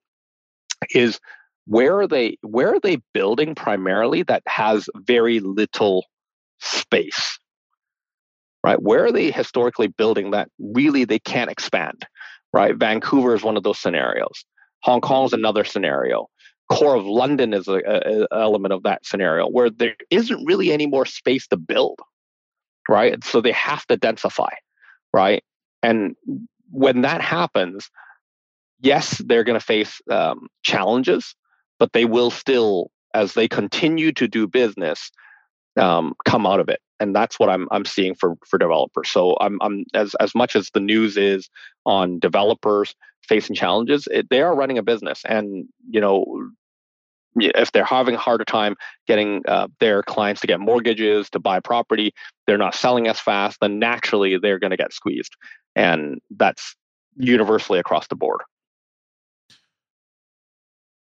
[0.94, 1.18] is
[1.66, 6.06] where are they where are they building primarily that has very little
[6.60, 7.38] space?
[8.64, 8.80] Right?
[8.80, 12.06] Where are they historically building that really they can't expand?
[12.52, 12.74] Right?
[12.76, 14.44] Vancouver is one of those scenarios.
[14.82, 16.28] Hong kong is another scenario.
[16.70, 21.06] Core of london is an element of that scenario where there isn't really any more
[21.06, 21.98] space to build.
[22.88, 23.22] Right?
[23.24, 24.50] So they have to densify
[25.12, 25.42] right
[25.82, 26.14] and
[26.70, 27.90] when that happens
[28.80, 31.34] yes they're going to face um, challenges
[31.78, 35.10] but they will still, as they continue to do business,
[35.78, 36.80] um, come out of it.
[37.00, 39.08] And that's what I'm I'm seeing for for developers.
[39.08, 41.48] So I'm I'm as as much as the news is
[41.86, 42.96] on developers
[43.28, 46.50] facing challenges, it, they are running a business, and you know
[47.40, 48.74] if they're having a harder time
[49.06, 52.12] getting uh, their clients to get mortgages to buy property
[52.46, 55.36] they're not selling as fast then naturally they're going to get squeezed.
[55.76, 56.74] And that's
[57.16, 58.40] universally across the board.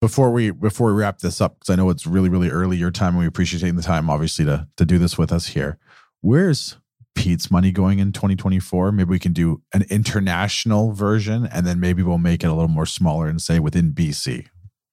[0.00, 2.90] Before we before we wrap this up because i know it's really really early your
[2.90, 5.78] time and we appreciate taking the time obviously to to do this with us here.
[6.22, 6.78] Where's
[7.14, 12.04] pete's money going in 2024 maybe we can do an international version and then maybe
[12.04, 14.46] we'll make it a little more smaller and say within bc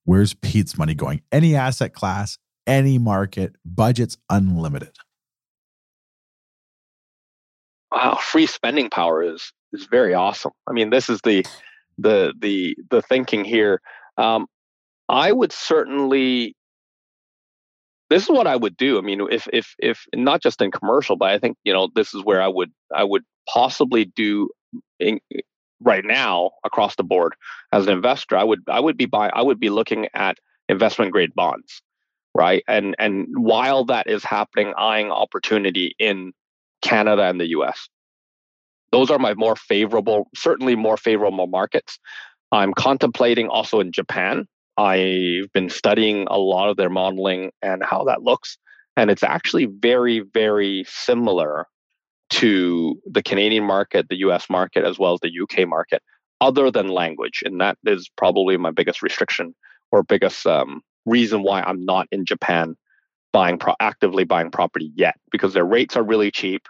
[0.08, 1.20] where's pete's money going?
[1.30, 4.92] Any asset class any market budgets unlimited.
[7.90, 10.52] Wow free spending power is is very awesome.
[10.66, 11.44] I mean this is the
[11.96, 13.80] the the the thinking here.
[14.16, 14.46] Um,
[15.08, 16.54] I would certainly
[18.10, 18.98] this is what I would do.
[18.98, 22.14] I mean, if if if not just in commercial, but I think you know this
[22.14, 24.48] is where I would I would possibly do
[24.98, 25.20] in,
[25.80, 27.34] right now across the board
[27.72, 28.36] as an investor.
[28.36, 30.38] I would I would be buy I would be looking at
[30.68, 31.82] investment grade bonds,
[32.34, 32.62] right?
[32.68, 36.32] And and while that is happening, eyeing opportunity in
[36.82, 37.88] Canada and the U.S.
[38.90, 41.98] Those are my more favorable, certainly more favorable markets.
[42.52, 44.46] I'm contemplating also in Japan
[44.78, 48.56] I've been studying a lot of their modeling and how that looks.
[48.96, 51.66] And it's actually very, very similar
[52.30, 56.02] to the Canadian market, the US market, as well as the UK market,
[56.40, 57.42] other than language.
[57.44, 59.54] And that is probably my biggest restriction
[59.90, 62.76] or biggest um, reason why I'm not in Japan
[63.32, 66.66] buying pro- actively buying property yet because their rates are really cheap,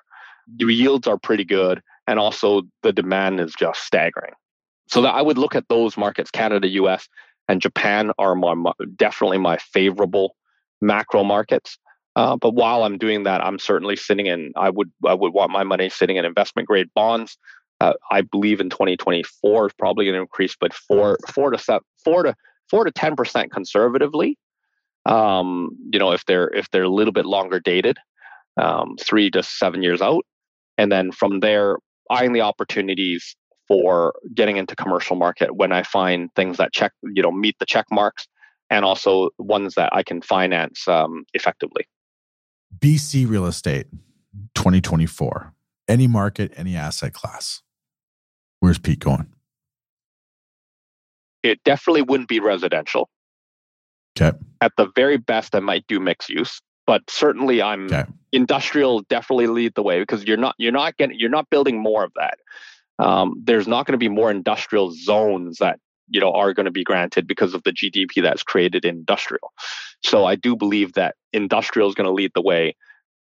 [0.57, 4.33] the yields are pretty good, and also the demand is just staggering.
[4.89, 7.09] So that I would look at those markets, Canada, US,
[7.49, 8.55] and Japan are my,
[8.97, 10.35] definitely my favorable
[10.81, 11.79] macro markets.
[12.19, 14.53] Uh, but while I'm doing that, I'm certainly sitting in.
[14.57, 17.39] I would I would want my money sitting in investment grade bonds.
[17.81, 21.85] Uh, I believe in 2024 is probably going to increase, but four four to seven,
[22.03, 22.35] four to
[22.69, 24.37] four to ten percent conservatively.
[25.07, 27.99] Um, you know, if they're if they're a little bit longer dated,
[28.57, 30.27] um, three to seven years out,
[30.77, 31.79] and then from there,
[32.11, 33.37] eyeing the opportunities
[33.69, 37.67] for getting into commercial market when I find things that check, you know, meet the
[37.67, 38.27] check marks
[38.71, 41.87] and also ones that I can finance um, effectively.
[42.77, 43.87] BC real estate
[44.55, 45.53] 2024.
[45.89, 47.63] Any market, any asset class.
[48.61, 49.29] Where's Pete going?
[51.43, 53.09] It definitely wouldn't be residential.
[54.21, 54.37] Okay.
[54.61, 58.05] At the very best, I might do mixed use, but certainly I'm okay.
[58.33, 59.03] industrial.
[59.03, 62.13] Definitely lead the way because you're not you're not getting you're not building more of
[62.17, 62.39] that
[62.99, 65.79] um, there's not going to be more industrial zones that
[66.09, 69.53] you know are going to be granted because of the GDP that's created in industrial.
[70.03, 72.77] So I do believe that industrial is going to lead the way.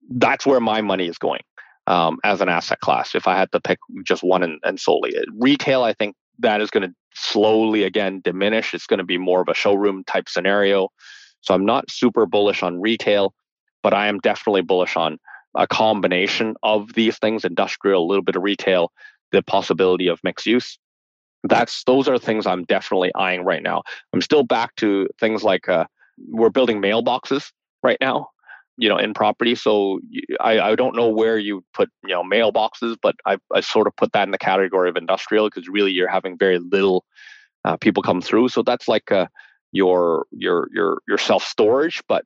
[0.10, 1.42] That's where my money is going
[1.88, 3.16] um, as an asset class.
[3.16, 6.70] If I had to pick just one and, and solely retail, I think that is
[6.70, 8.74] going to slowly again diminish.
[8.74, 10.90] It's going to be more of a showroom type scenario.
[11.42, 13.34] So I'm not super bullish on retail,
[13.84, 15.18] but I am definitely bullish on
[15.56, 18.92] a combination of these things industrial, a little bit of retail,
[19.32, 20.78] the possibility of mixed use.
[21.44, 23.84] That's those are things I'm definitely eyeing right now.
[24.14, 25.86] I'm still back to things like uh,
[26.30, 27.52] we're building mailboxes
[27.84, 28.30] right now,
[28.78, 29.56] you know, in property.
[29.56, 30.00] So
[30.40, 33.96] I, I don't know where you put you know mailboxes, but I, I sort of
[33.96, 37.06] put that in the category of industrial because really you're having very little
[37.66, 38.50] uh, people come through.
[38.50, 39.28] So that's like uh,
[39.72, 42.26] your your your your self storage, but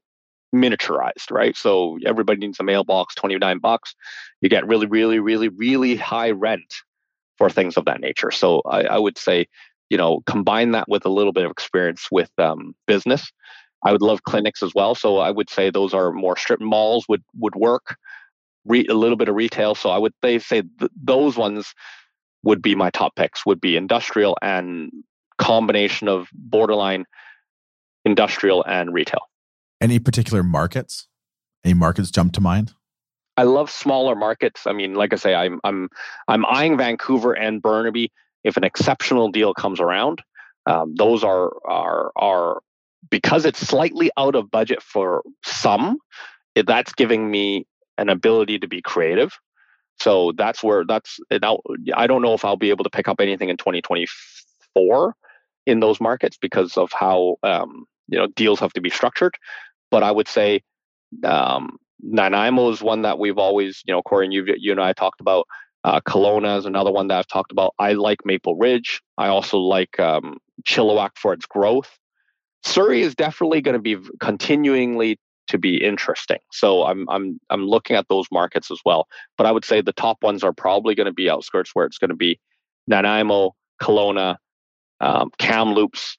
[0.53, 1.55] miniaturized, right?
[1.55, 3.95] So everybody needs a mailbox, 29 bucks.
[4.41, 6.73] You get really, really, really, really high rent
[7.41, 8.29] for things of that nature.
[8.29, 9.47] So I, I would say,
[9.89, 13.31] you know, combine that with a little bit of experience with um, business,
[13.83, 14.93] I would love clinics as well.
[14.93, 17.95] So I would say those are more strip malls would would work.
[18.63, 19.73] Re, a little bit of retail.
[19.73, 21.73] So I would they say th- those ones
[22.43, 23.43] would be my top picks.
[23.43, 24.91] Would be industrial and
[25.39, 27.05] combination of borderline
[28.05, 29.21] industrial and retail.
[29.81, 31.07] Any particular markets?
[31.63, 32.73] Any markets jump to mind?
[33.37, 34.67] I love smaller markets.
[34.67, 35.89] I mean, like I say, I'm I'm
[36.27, 38.11] I'm eyeing Vancouver and Burnaby
[38.43, 40.21] if an exceptional deal comes around.
[40.65, 42.61] Um, those are are are
[43.09, 45.97] because it's slightly out of budget for some.
[46.55, 47.65] It, that's giving me
[47.97, 49.33] an ability to be creative.
[49.99, 51.59] So that's where that's now.
[51.93, 55.15] I don't know if I'll be able to pick up anything in 2024
[55.67, 59.35] in those markets because of how um, you know deals have to be structured.
[59.89, 60.63] But I would say
[61.23, 64.93] um, Nanaimo is one that we've always, you know, Cory and you, you and I
[64.93, 65.47] talked about.
[65.83, 67.73] Uh, Kelowna is another one that I've talked about.
[67.79, 69.01] I like Maple Ridge.
[69.17, 71.97] I also like um, Chilliwack for its growth.
[72.63, 76.37] Surrey is definitely going to be continuingly to be interesting.
[76.51, 79.07] So I'm I'm I'm looking at those markets as well.
[79.37, 81.97] But I would say the top ones are probably going to be outskirts where it's
[81.97, 82.39] going to be
[82.87, 84.37] Nanaimo, Kelowna,
[84.99, 86.17] um, Kamloops,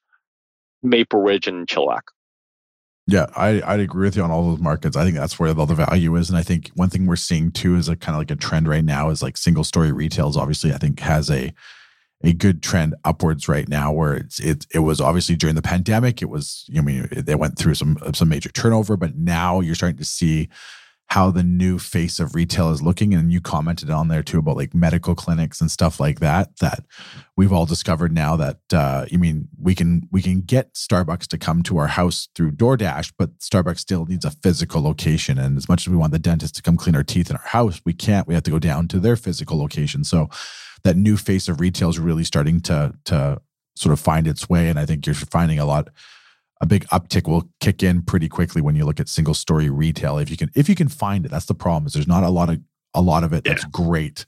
[0.82, 2.02] Maple Ridge, and Chilliwack.
[3.08, 4.96] Yeah, I, I'd agree with you on all those markets.
[4.96, 6.28] I think that's where all the value is.
[6.28, 8.68] And I think one thing we're seeing too is a kind of like a trend
[8.68, 11.52] right now is like single story retails obviously I think has a
[12.24, 16.22] a good trend upwards right now where it's it it was obviously during the pandemic
[16.22, 19.98] it was I mean they went through some some major turnover but now you're starting
[19.98, 20.48] to see
[21.12, 24.56] how the new face of retail is looking and you commented on there too about
[24.56, 26.84] like medical clinics and stuff like that that
[27.36, 31.36] we've all discovered now that uh you mean we can we can get starbucks to
[31.36, 35.68] come to our house through doordash but starbucks still needs a physical location and as
[35.68, 37.92] much as we want the dentist to come clean our teeth in our house we
[37.92, 38.26] can't.
[38.26, 40.04] We have to go down to their physical location.
[40.04, 40.28] So
[40.84, 43.40] that new face of retail is really starting to to
[43.76, 45.88] sort of find its way and i think you're finding a lot
[46.62, 50.16] a big uptick will kick in pretty quickly when you look at single story retail
[50.16, 51.30] if you can if you can find it.
[51.30, 52.60] That's the problem is there's not a lot of
[52.94, 54.24] a lot of it that's great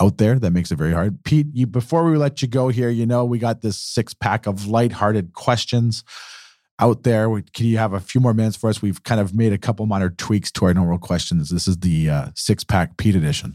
[0.00, 1.22] out there that makes it very hard.
[1.24, 4.46] Pete you, before we let you go here you know we got this six pack
[4.46, 6.04] of lighthearted questions
[6.78, 7.30] out there.
[7.30, 8.82] We, can you have a few more minutes for us?
[8.82, 11.48] We've kind of made a couple minor tweaks to our normal questions.
[11.48, 13.54] This is the uh, six pack pete edition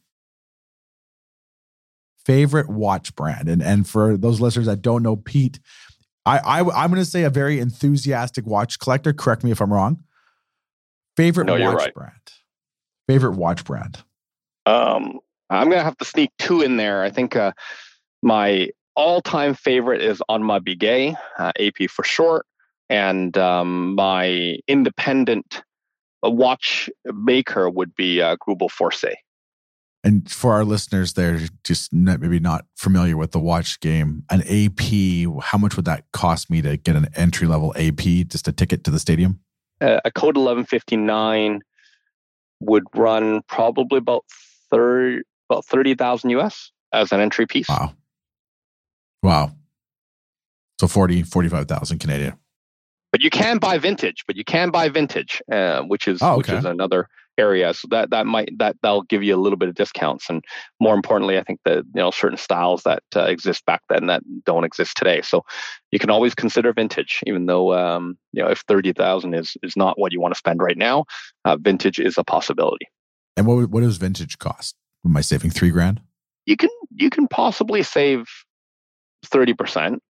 [2.25, 5.59] Favorite watch brand and and for those listeners that don't know pete
[6.25, 9.73] i, I i'm going to say a very enthusiastic watch collector correct me if i'm
[9.73, 10.03] wrong
[11.17, 11.93] favorite No, watch right.
[11.95, 12.13] brand
[13.07, 14.03] favorite watch brand
[14.67, 15.19] Um,
[15.51, 17.03] I'm gonna have to sneak two in there.
[17.03, 17.51] I think uh,
[18.21, 22.45] my all-time favorite is Audemars Piguet, uh, AP for short,
[22.89, 25.63] and um, my independent
[26.25, 29.15] uh, watch maker would be uh, Greubel Forsey.
[30.03, 34.41] And for our listeners there just not, maybe not familiar with the watch game an
[34.41, 34.79] ap
[35.43, 38.83] how much would that cost me to get an entry level ap just a ticket
[38.83, 39.39] to the stadium
[39.81, 41.61] Uh, a code 1159
[42.61, 44.23] would run probably about
[44.69, 47.67] thirty about thirty thousand US as an entry piece.
[47.69, 47.93] wow
[49.23, 49.51] wow
[50.79, 52.33] so 40 45000 canadian
[53.11, 54.23] But you can buy vintage.
[54.25, 57.73] But you can buy vintage, uh, which is Oh, which is another area.
[57.73, 60.29] So that that might that that'll give you a little bit of discounts.
[60.29, 60.43] And
[60.79, 64.21] more importantly, I think that you know certain styles that uh, exist back then that
[64.45, 65.21] don't exist today.
[65.21, 65.43] So
[65.91, 69.75] you can always consider vintage, even though um, you know if thirty thousand is is
[69.75, 71.05] not what you want to spend right now,
[71.45, 72.87] uh, vintage is a possibility.
[73.37, 76.01] and what what does vintage cost am i saving three grand
[76.45, 78.25] You can you can possibly save
[79.25, 80.01] thirty percent.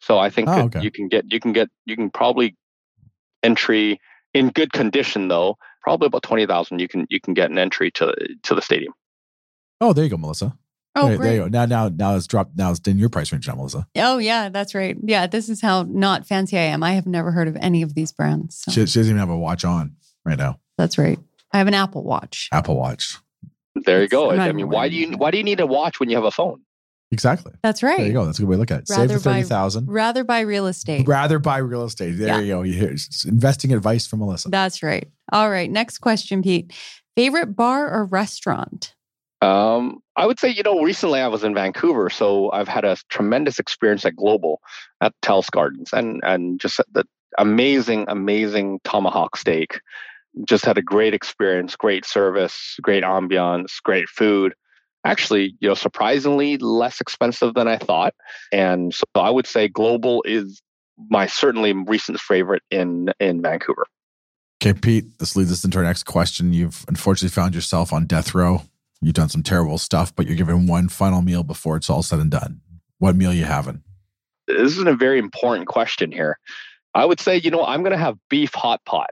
[0.00, 0.80] So I think Oh, okay.
[0.82, 2.56] you can get you can get you can probably
[3.42, 4.00] entry
[4.34, 8.14] in good condition though probably about 20,000 you can you can get an entry to
[8.42, 8.92] to the stadium.
[9.80, 10.56] oh there you go melissa
[10.96, 11.26] Oh, there, great.
[11.26, 13.54] there you go now now now it's dropped now it's in your price range now
[13.54, 14.96] melissa Oh, yeah, that's right.
[15.02, 16.82] Yeah, this is how not fancy I am.
[16.82, 18.56] I have never heard of any of these brands.
[18.56, 19.94] So she, she doesn't even have a watch on
[20.24, 21.18] right now that's right.
[21.52, 22.48] I have an Apple Watch.
[22.52, 23.18] apple watch
[23.76, 24.30] There you go.
[24.32, 26.30] I mean why do you why do you need a watch when you have a
[26.32, 26.60] phone?
[27.12, 27.98] exactly That's right.
[27.98, 29.40] there you go that's a good way to look at it save Rather the buy-
[29.42, 31.08] 30000 Rather buy real estate.
[31.08, 32.38] rather buy real estate there Yeah.
[32.40, 35.08] you go you hear it's investing advice from melissa That's right.
[35.30, 35.70] All right.
[35.70, 36.72] Next question, Pete.
[37.16, 38.94] Favorite bar or restaurant?
[39.42, 42.96] Um, I would say, you know, recently I was in Vancouver, so I've had a
[43.08, 44.58] tremendous experience at Glowbal
[45.00, 47.04] at Telus Gardens, and and just the
[47.38, 49.80] amazing, amazing tomahawk steak.
[50.44, 54.54] Just had a great experience, great service, great ambiance, great food.
[55.04, 58.14] Actually, you know, surprisingly less expensive than I thought.
[58.52, 60.60] And so I would say Glowbal is
[61.08, 63.86] my certainly recent favorite in in Vancouver.
[64.62, 66.52] Okay, Pete, this leads us into our next question.
[66.52, 68.62] You've unfortunately found yourself on death row.
[69.00, 72.18] You've done some terrible stuff, but you're given one final meal before it's all said
[72.18, 72.60] and done.
[72.98, 73.82] What meal you having?
[74.46, 76.38] This is a very important question here.
[76.94, 79.08] I would say, you know, I'm going to have beef hot pot.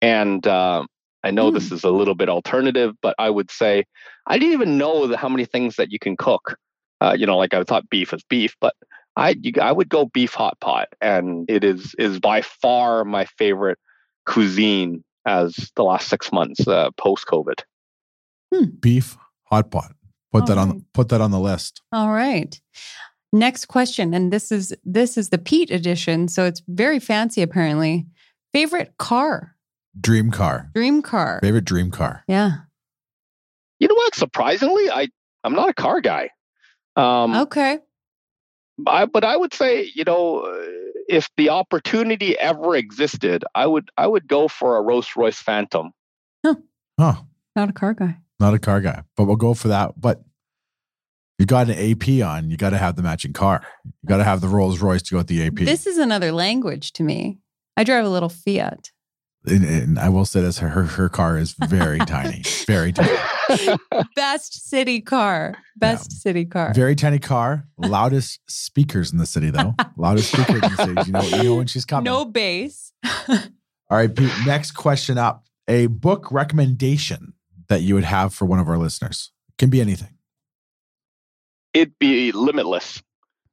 [0.00, 0.86] And uh,
[1.24, 1.54] I know mm.
[1.54, 3.84] this is a little bit alternative, but I would say
[4.28, 6.56] I didn't even know the, how many things that you can cook.
[7.00, 8.74] Uh, you know, like I thought beef is beef, but
[9.16, 13.24] I you, I would go beef hot pot, and it is is by far my
[13.24, 13.78] favorite
[14.26, 17.60] cuisine as the last six months uh, post COVID.
[18.52, 18.64] Hmm.
[18.80, 19.92] Beef hot pot.
[20.32, 20.68] Put All that right.
[20.68, 21.82] on put that on the list.
[21.92, 22.58] All right.
[23.34, 28.06] Next question, and this is this is the Pete edition, so it's very fancy apparently.
[28.52, 29.56] Favorite car?
[29.98, 30.70] Dream car.
[30.74, 31.40] Dream car.
[31.42, 32.24] Favorite dream car.
[32.28, 32.52] Yeah.
[33.78, 34.14] You know what?
[34.14, 35.08] Surprisingly, I
[35.44, 36.30] I'm not a car guy.
[36.96, 37.78] Um, okay.
[38.86, 40.66] I, but I would say, you know, uh,
[41.08, 45.92] if the opportunity ever existed, I would I would go for a Rolls Royce Phantom.
[46.44, 46.54] Huh.
[46.98, 47.14] Huh.
[47.54, 48.16] Not a car guy.
[48.40, 50.00] Not a car guy, but we'll go for that.
[50.00, 50.22] But
[51.38, 53.66] you got an AP on, you got to have the matching car.
[53.84, 55.54] You got to have the Rolls Royce to go with the AP.
[55.56, 57.38] This is another language to me.
[57.76, 58.90] I drive a little Fiat.
[59.44, 63.16] And, and I will say this: her her car is very tiny, very tiny.
[64.14, 65.56] Best city car.
[65.76, 66.18] Best yeah.
[66.18, 66.72] city car.
[66.74, 67.66] Very tiny car.
[67.76, 69.74] Loudest speakers in the city, though.
[69.96, 71.02] Loudest speakers in the city.
[71.06, 72.04] You know, you know when she's coming.
[72.04, 72.92] No bass.
[73.28, 73.38] All
[73.90, 74.32] right, Pete.
[74.46, 77.32] Next question up: a book recommendation
[77.68, 79.32] that you would have for one of our listeners.
[79.58, 80.16] Can be anything.
[81.74, 83.02] It'd be limitless.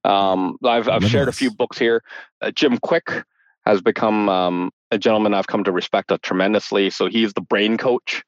[0.03, 1.11] Um, I've I've limitless.
[1.11, 2.03] shared a few books here.
[2.41, 3.23] Uh, Jim Kwik
[3.65, 6.89] has become um, a gentleman I've come to respect tremendously.
[6.89, 8.23] So he's the brain coach.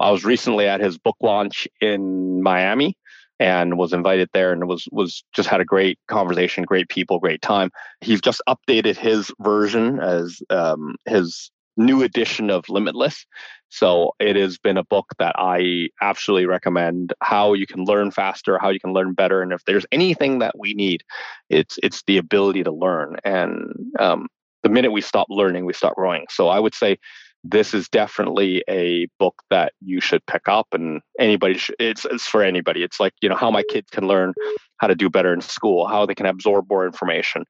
[0.00, 2.96] I was recently at his book launch in Miami
[3.38, 7.42] and was invited there and was was just had a great conversation, great people, great
[7.42, 7.70] time.
[8.00, 13.24] He's just updated his version as um, his new edition of Limitless.
[13.70, 17.14] So it has been a book that I absolutely recommend.
[17.22, 20.58] How you can learn faster, how you can learn better, and if there's anything that
[20.58, 21.02] we need,
[21.48, 23.16] it's it's the ability to learn.
[23.24, 24.28] And um,
[24.62, 26.26] the minute we stop learning, we stop growing.
[26.30, 26.98] So I would say
[27.44, 32.26] this is definitely a book that you should pick up and anybody should, it's it's
[32.26, 32.82] for anybody.
[32.82, 34.32] It's like you know how my kids can learn
[34.78, 37.44] how to do better in school how they can absorb more information.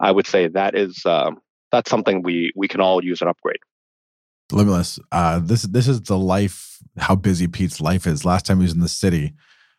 [0.00, 1.38] I would say that is um,
[1.72, 3.60] that's something we we can all use and upgrade.
[4.52, 8.24] Limitless uh, this this is the life how busy pete's life is.
[8.24, 9.34] Last time he was in the city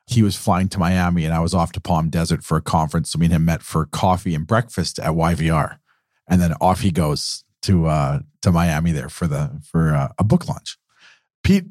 [0.06, 3.12] he was flying to miami and i was off to palm desert for a conference
[3.12, 5.78] so me and him met for coffee and breakfast at yvr
[6.28, 10.24] and then off he goes to uh to Miami there for the for uh, a
[10.24, 10.78] book launch.
[11.44, 11.66] Pete,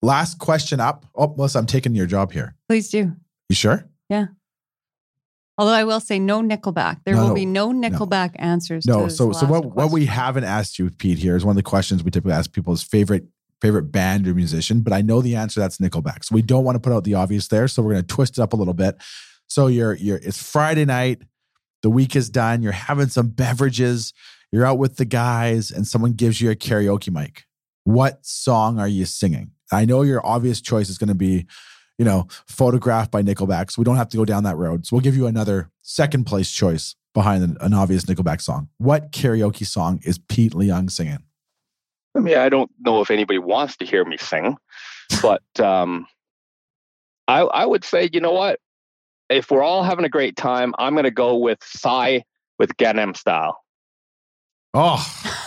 [0.00, 1.06] last question up.
[1.14, 2.56] Oh, Melissa, I'm taking your job here.
[2.68, 3.12] Please do.
[3.48, 3.88] You sure?
[4.08, 4.26] Yeah.
[5.58, 7.00] Although I will say no Nickelback.
[7.04, 8.44] There no, will be no Nickelback no.
[8.44, 8.86] answers.
[8.86, 9.08] No.
[9.08, 9.70] so so what question.
[9.70, 12.52] what we haven't asked you, Pete, here is one of the questions we typically ask
[12.52, 13.24] people is favorite
[13.60, 16.24] favorite band or musician, but I know the answer that's Nickelback.
[16.24, 17.68] So we don't want to put out the obvious there.
[17.68, 18.96] So we're gonna twist it up a little bit.
[19.46, 21.22] So you're you're it's Friday night,
[21.82, 24.12] the week is done, you're having some beverages,
[24.50, 27.44] you're out with the guys and someone gives you a karaoke mic.
[27.84, 29.50] What song are you singing?
[29.72, 31.46] I know your obvious choice is going to be,
[31.98, 33.70] you know, photographed by Nickelback.
[33.70, 34.86] So we don't have to go down that road.
[34.86, 38.68] So we'll give you another second place choice behind an, obvious Nickelback song.
[38.78, 41.22] What karaoke song is Pete Leung singing?
[42.14, 44.56] I mean, I don't know if anybody wants to hear me sing,
[45.22, 46.06] but um,
[47.26, 48.60] I, I would say, you know what?
[49.32, 52.20] If we're all having a great time, I'm going to go with Psy
[52.58, 53.58] with Gangnam Style.
[54.74, 54.96] Oh,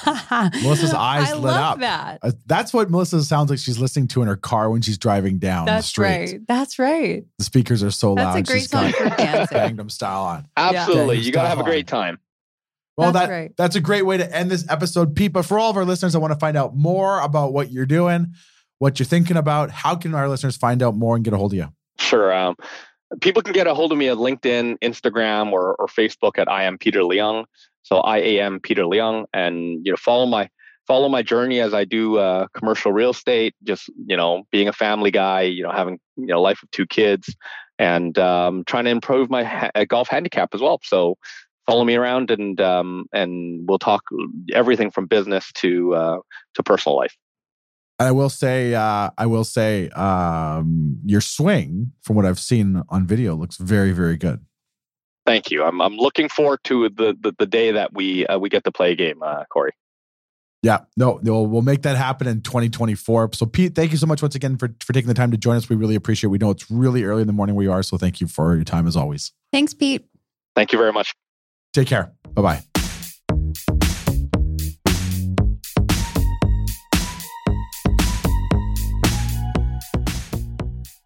[0.62, 1.80] Melissa's eyes I lit love up.
[1.80, 2.20] That.
[2.22, 5.40] Uh, that's what Melissa sounds like she's listening to in her car when she's driving
[5.40, 6.06] down That's the street.
[6.06, 6.42] right.
[6.48, 7.26] That's right.
[7.40, 8.38] The speakers are so That's loud.
[8.38, 9.58] a great she's song got for dancing.
[9.58, 10.48] Gangnam Style on.
[10.58, 11.16] Absolutely.
[11.18, 11.22] Yeah.
[11.24, 12.20] You got to have a great time.
[12.98, 13.52] Well, That's that right.
[13.58, 15.34] that's a great way to end this episode, Pete.
[15.34, 17.86] But for all of our listeners, I want to find out more about what you're
[17.88, 18.34] doing,
[18.78, 19.72] what you're thinking about.
[19.72, 21.68] How can our listeners find out more and get a hold of you?
[22.00, 22.32] Sure.
[22.32, 22.56] Um,
[23.22, 26.64] people can get a hold of me at LinkedIn, Instagram, or, or Facebook at I
[26.64, 27.46] am Peter Leung.
[27.84, 30.50] So I am Peter Leung, and you know follow my
[30.88, 33.54] follow my journey as I do uh, commercial real estate.
[33.64, 36.88] Just you know being a family guy, you know having you know life of two
[36.88, 37.36] kids,
[37.78, 40.80] and um, trying to improve my ha- golf handicap as well.
[40.84, 41.18] So
[41.68, 44.04] follow me around, and um, and we'll talk
[44.54, 46.18] everything from business to uh,
[46.56, 47.16] to personal life.
[47.98, 53.08] I will say, uh, I will say, um, your swing, from what I've seen on
[53.08, 54.46] video, looks very, very good.
[55.26, 55.64] Thank you.
[55.64, 58.72] I'm I'm looking forward to the the, the day that we uh, we get to
[58.72, 59.72] play a game, uh, Cory.
[60.62, 63.34] Yeah, no, no, we'll make that happen in 2024.
[63.34, 65.58] So, Pete, thank you so much once again for, for taking the time to join
[65.58, 65.70] us.
[65.70, 66.32] We really appreciate it.
[66.32, 67.84] We know it's really early in the morning where you are.
[67.84, 69.32] So, thank you for your time as always.
[69.52, 70.06] Thanks, Pete.
[70.56, 71.14] Thank you very much.
[71.74, 72.12] Take care.
[72.34, 72.75] Bye bye.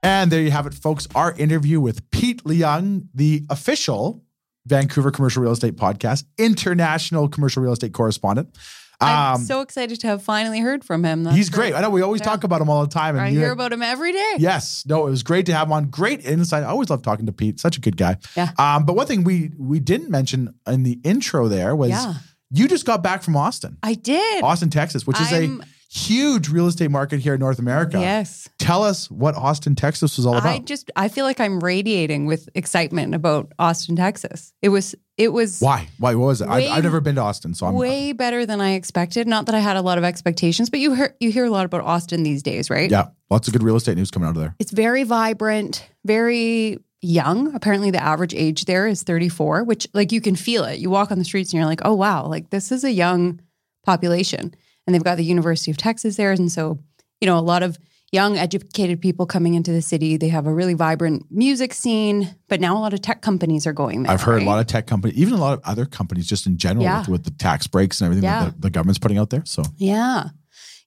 [0.02, 1.08] And there you have it, folks.
[1.16, 4.24] Our interview with Pete Leung, the official
[4.66, 8.56] Vancouver Commercial Real Estate Podcast, international commercial real estate correspondent.
[9.02, 11.24] I'm Um, so excited to have finally heard from him.
[11.24, 11.74] That's he's great.
[11.74, 12.26] I know we always Yeah.
[12.26, 13.18] talk about him all the time.
[13.18, 14.34] I you- hear about him every day.
[14.40, 15.86] Yes, no, it was great to have him on.
[15.86, 16.64] Great insight.
[16.64, 17.62] I always love talking to Pete.
[17.62, 18.18] Such a good guy.
[18.36, 18.52] Yeah.
[18.58, 22.16] Um, but one thing we we didn't mention in the intro there was Yeah.
[22.52, 24.44] you just got back from Austin, I did.
[24.44, 28.00] Austin, Texas, which is I'm- a huge real estate market here in North America.
[28.00, 28.48] Yes.
[28.60, 30.54] Tell us what Austin, Texas was all about.
[30.54, 34.54] I just I feel like I'm radiating with excitement about Austin, Texas.
[34.62, 35.90] It was it was Why?
[35.98, 36.14] Why?
[36.16, 36.48] What was it?
[36.48, 39.28] Way- I've, I've never been to Austin, so I'm way better than I expected.
[39.28, 41.66] Not that I had a lot of expectations, but you hear you hear a lot
[41.66, 42.90] about Austin these days, right?
[42.90, 44.56] yeah, lots of good real estate news coming out of there.
[44.60, 47.56] It's very vibrant, very young.
[47.56, 50.80] Apparently the average age there is 34, which like you can feel it.
[50.80, 53.42] You walk on the streets and you're like, "Oh wow, like this is a young
[53.86, 54.54] population."
[54.90, 56.80] And they've got the University of Texas there and so,
[57.22, 57.78] you know, a lot of
[58.12, 60.18] young educated people coming into the city.
[60.18, 63.72] They have a really vibrant music scene, but now a lot of tech companies are
[63.74, 64.12] going there.
[64.12, 64.42] I've heard right?
[64.48, 67.02] a lot of tech companies, even a lot of other companies, just in general, Yeah.
[67.02, 68.46] with, with the tax breaks and everything Yeah.
[68.46, 69.44] that the, the government's putting out there.
[69.46, 70.30] So, Yeah.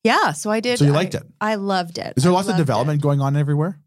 [0.02, 0.32] Yeah.
[0.32, 0.80] So I did.
[0.80, 1.22] So you I- liked it?
[1.40, 2.14] I loved it.
[2.16, 2.62] is there I lots of loved it.
[2.64, 3.78] development going on everywhere?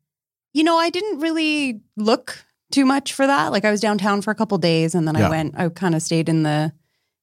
[0.54, 2.42] You know, I didn't really look
[2.72, 3.52] too much for that.
[3.52, 5.28] Like I was downtown for a couple days and then Yeah.
[5.28, 6.72] I went, I kind of stayed in the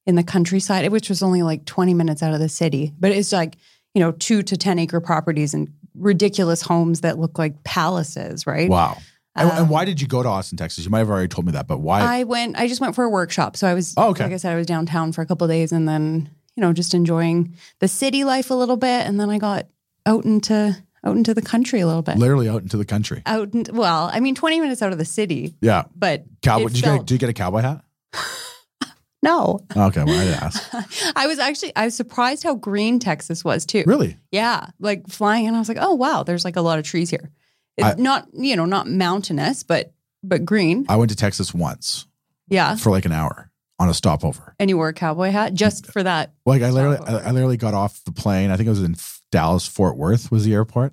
[0.07, 2.93] in the countryside, which was only like 20 minutes out of the city.
[2.99, 3.57] But it's like,
[3.95, 8.69] you know, two to 10 acre properties and ridiculous homes that look like palaces, right?
[8.69, 8.97] Wow.
[9.37, 10.85] And, and Um, why did you go to Austin, Texas?
[10.85, 12.01] You might have already told me that, but why?
[12.01, 13.57] I went, I just went for a workshop.
[13.57, 14.25] So I was, Oh, okay.
[14.25, 16.95] like I said, I was downtown for a couple days and then, you know, just
[16.95, 19.07] enjoying the city life a little bit.
[19.07, 19.67] And then I got
[20.05, 22.19] out into, out into the country a little bit.
[22.19, 23.23] literally out into the country.
[23.27, 25.85] out, in, well, I mean, 20 minutes out of the city, Yeah.
[25.95, 26.69] but Cowboy.
[26.69, 27.85] Did you, get, felt- did you get a cowboy hat?
[29.23, 29.61] no.
[29.77, 31.13] Okay, well, I didn't ask.
[31.17, 33.85] I was actually I was surprised how green Texas was too.
[33.87, 34.17] Really?
[34.31, 37.11] Yeah, like flying and I was like, "Oh wow, there's like a lot of trees
[37.11, 37.31] here."
[37.77, 39.93] It's I- not, you know, not mountainous, but
[40.23, 40.87] but green.
[40.89, 42.07] I went to Texas once
[42.49, 42.77] Yeah.
[42.77, 44.55] for like an hour on a stopover.
[44.59, 45.93] And you wore a cowboy hat just mm.
[45.93, 46.33] for that.
[46.47, 47.25] Like I literally, Stopover.
[47.27, 48.51] I literally got off the plane.
[48.51, 48.97] I think it was in
[49.31, 50.93] Dallas, Fort Worth was the airport,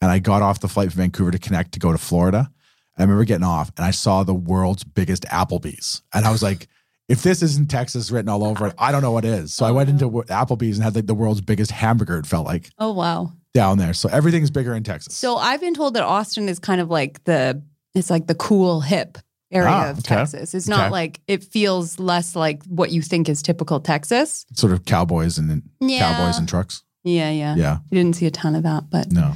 [0.00, 2.50] and I got off the flight from Vancouver to connect to go to Florida.
[2.96, 6.68] I remember getting off, and I saw the world's biggest Applebee's, and I was like.
[7.08, 9.54] If this isn't Texas written all over it, I don't know what is.
[9.54, 12.18] So I went into Applebee's and had like the world's biggest hamburger.
[12.18, 13.32] It felt like Oh wow.
[13.54, 13.94] down there.
[13.94, 15.14] So everything's bigger in Texas.
[15.16, 17.62] So I've been told that Austin is kind of like the
[17.94, 19.16] it's like the cool hip
[19.50, 20.16] area Ah, of okay.
[20.16, 20.52] Texas.
[20.54, 20.90] It's not Okay.
[20.90, 24.44] like it feels less like what you think is typical Texas.
[24.52, 25.98] sort of cowboys and Yeah.
[26.12, 26.82] cowboys and trucks.
[27.04, 27.54] Yeah, yeah.
[27.56, 27.78] Yeah.
[27.90, 29.32] You didn't see a ton of that, but No.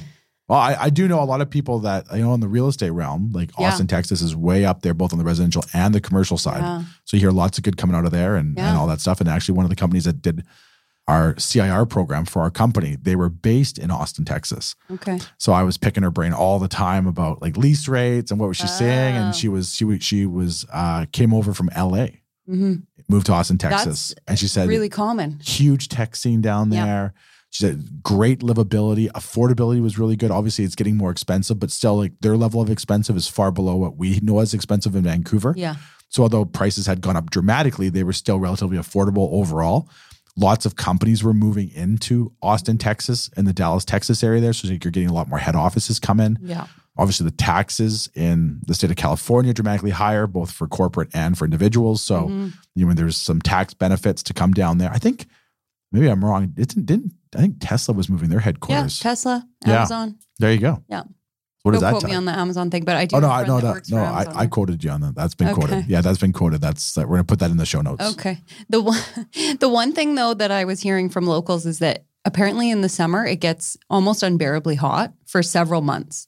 [0.52, 2.68] Well, I, I do know a lot of people that you know in the real
[2.68, 3.68] estate realm, like Yeah.
[3.68, 6.60] Austin, Texas, is way up there, both on the residential and the commercial side.
[6.60, 6.82] yeah.
[7.06, 8.68] So you hear lots of good coming out of there and, Yeah.
[8.68, 9.18] and all that stuff.
[9.18, 10.44] And actually, one of the companies that did
[11.08, 14.74] our CIR program for our company, they were based in Austin, Texas.
[14.90, 15.18] Okay.
[15.38, 18.48] So I was picking her brain all the time about like lease rates and what
[18.48, 19.16] was she saying.
[19.16, 19.20] Oh.
[19.22, 22.20] And she was she was she was uh, came over from L.A.
[22.46, 22.74] hmm
[23.08, 25.38] moved to Austin, Texas, That's and she said Really common.
[25.40, 27.14] huge tech scene down there.
[27.52, 30.30] She said great livability, affordability was really good.
[30.30, 33.76] Obviously, it's getting more expensive, but still, like their level of expensive is far below
[33.76, 35.52] what we know as expensive in Vancouver.
[35.54, 35.76] Yeah.
[36.08, 39.86] So, although prices had gone up dramatically, they were still relatively affordable overall.
[40.34, 44.54] Lots of companies were moving into Austin, Texas, and the Dallas, Texas area there.
[44.54, 46.38] So, you're getting a lot more head offices come in.
[46.42, 46.66] Yeah.
[46.96, 51.36] Obviously, the taxes in the state of California are dramatically higher, both for corporate and
[51.36, 52.02] for individuals.
[52.02, 52.52] So, Mhm.
[52.74, 54.90] you know, there's some tax benefits to come down there.
[54.90, 55.26] I think
[55.92, 56.48] maybe I'm wrong.
[56.48, 59.00] Didn't didn't I think Tesla was moving their headquarters?
[59.00, 59.10] Yeah.
[59.10, 59.76] Tesla, Yeah.
[59.78, 60.18] Amazon.
[60.38, 60.82] there you go.
[60.88, 61.02] Yeah.
[61.62, 63.16] What Don't does that quote me on the Amazon thing, but I do.
[63.16, 63.96] Oh no, I friend no that no works no.
[63.98, 65.14] for I, I quoted you on that.
[65.14, 65.54] That's been Okay.
[65.60, 65.86] quoted.
[65.86, 66.60] Yeah, that's been quoted.
[66.60, 68.04] That's that we're gonna put that in the show notes.
[68.14, 68.40] Okay.
[68.68, 69.00] The one,
[69.60, 72.88] the one thing though that I was hearing from locals is that apparently in the
[72.88, 76.26] summer it gets almost unbearably hot for several months,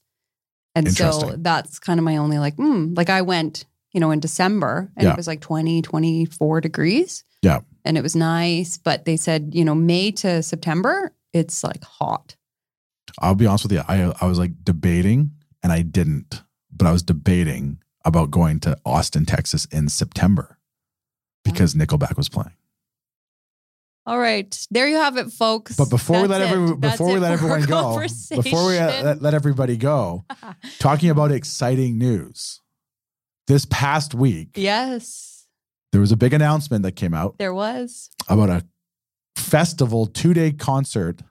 [0.77, 2.95] and so that's kind of my only like, hmm.
[2.97, 5.13] Like I went, you know, in December and Yeah.
[5.13, 7.25] it was like 20, 24 degrees.
[7.43, 7.61] Yeah.
[7.85, 12.37] And it was nice, but they said, you know, May to September, it's like hot.
[13.19, 13.83] I'll be honest with you.
[13.87, 15.33] I I was like debating,
[15.63, 20.59] and I didn't, but I was debating about going to Austin, Texas in September
[21.45, 22.57] because Nickelback was playing.
[24.07, 25.77] All right, there you have it, folks.
[25.77, 26.51] But before we let it.
[26.51, 27.99] every, before we let everyone go,
[28.31, 30.27] before we let, let everybody go,
[30.79, 32.61] talking about exciting news.
[33.47, 35.34] this past week, Yes,
[35.95, 38.11] there was a big announcement that came out there was.
[38.29, 38.65] about a
[39.37, 41.23] festival two day concert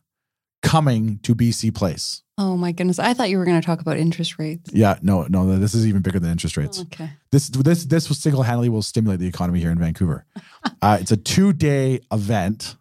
[0.62, 2.22] coming to BC Place.
[2.38, 2.98] Oh my goodness.
[2.98, 4.72] I thought you were going to talk about interest rates.
[4.74, 6.80] Yeah, no, no, this is even bigger than interest rates.
[6.80, 7.10] Okay.
[7.34, 10.26] This this this single handedly will stimulate the economy here in Vancouver.
[10.82, 12.78] uh, it's a two day event.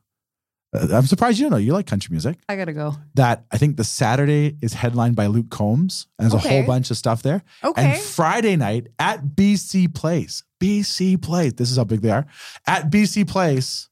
[0.75, 1.57] Uh, I'm surprised you don't know.
[1.59, 2.39] You like country music.
[2.49, 2.95] I got to go.
[3.15, 6.91] That I think the Saturday is headlined by Luke Combs, and there's a whole bunch
[6.91, 7.43] of stuff there.
[7.63, 7.93] Okay.
[7.93, 11.53] And Friday night at BC Place, BC Place.
[11.55, 12.27] This is how big they are.
[12.67, 13.89] At BC Place,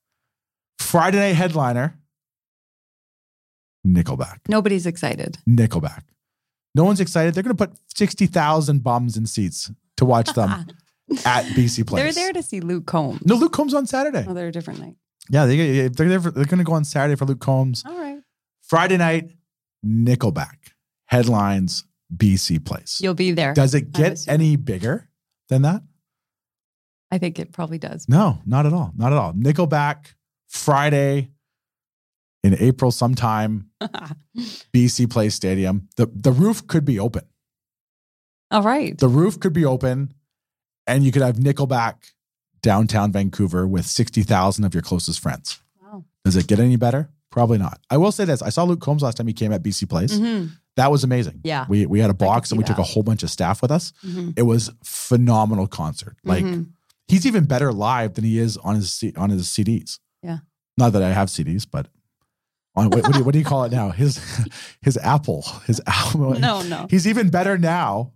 [0.79, 1.99] Friday night headliner,
[3.87, 4.39] Nickelback.
[4.49, 5.39] Nobody's excited.
[5.49, 6.03] Nickelback.
[6.75, 7.35] No one's excited.
[7.35, 10.51] They're going to put 60,000 bums in seats to watch them
[11.25, 12.03] at BC Place.
[12.03, 13.23] They're there to see Luke Combs.
[13.27, 14.25] No, Luke Combs on Saturday.
[14.29, 14.95] Oh, they're a different night.
[15.31, 17.85] Yeah, they, they're, there for- they're going to go on Saturday for Luke Combs.
[17.87, 18.19] All right.
[18.63, 19.31] Friday night,
[19.87, 20.57] Nickelback.
[21.07, 22.99] Headlines, BC Place.
[23.03, 23.55] You'll be there.
[23.55, 25.09] Does it get any bigger
[25.49, 25.83] than that?
[27.11, 28.09] I think it probably does.
[28.09, 28.93] No, not at all.
[28.97, 29.33] Not at all.
[29.33, 30.15] Nickelback,
[30.49, 31.31] Friday
[32.45, 33.71] in April sometime,
[34.73, 35.89] BC Place Stadium.
[35.97, 37.23] The, the roof could be open.
[38.53, 38.97] All right.
[38.97, 40.15] The roof could be open
[40.87, 41.97] and you could have Nickelback
[42.63, 45.61] downtown Vancouver with 60,000 of your closest friends.
[45.83, 46.05] Wow.
[46.25, 47.11] Does it get any better?
[47.31, 47.79] Probably not.
[47.91, 48.43] I will say this.
[48.43, 50.17] I saw Luke Combs last time he came at BC Place.
[50.19, 50.51] Mhm.
[50.77, 51.41] That was amazing.
[51.45, 51.67] Yeah.
[51.69, 53.93] We, we had a box and we took a whole bunch of staff with us.
[54.05, 54.35] Mhm.
[54.37, 56.17] It was phenomenal concert.
[56.25, 56.71] Like Mhm.
[57.09, 59.99] he's even better live than he is on his C- on his CDs.
[60.23, 60.39] Yeah.
[60.77, 61.87] Not that I have CDs, but
[62.77, 63.91] on what, what, do you, what do you call it now?
[64.03, 64.21] His
[64.81, 66.41] his Apple, his album.
[66.41, 66.87] No, no.
[66.89, 68.13] He's even better now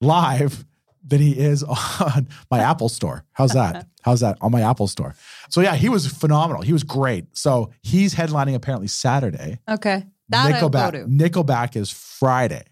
[0.00, 0.64] live
[1.06, 1.62] than he is
[2.00, 3.24] on my Apple store.
[3.32, 3.86] How's that?
[4.02, 5.14] How's that on my Apple store?
[5.50, 6.62] So yeah, he was phenomenal.
[6.62, 7.36] He was great.
[7.36, 9.58] So he's headlining apparently Saturday.
[9.68, 10.06] Okay.
[10.30, 11.06] That Nickelback.
[11.06, 12.64] Nickelback is Friday.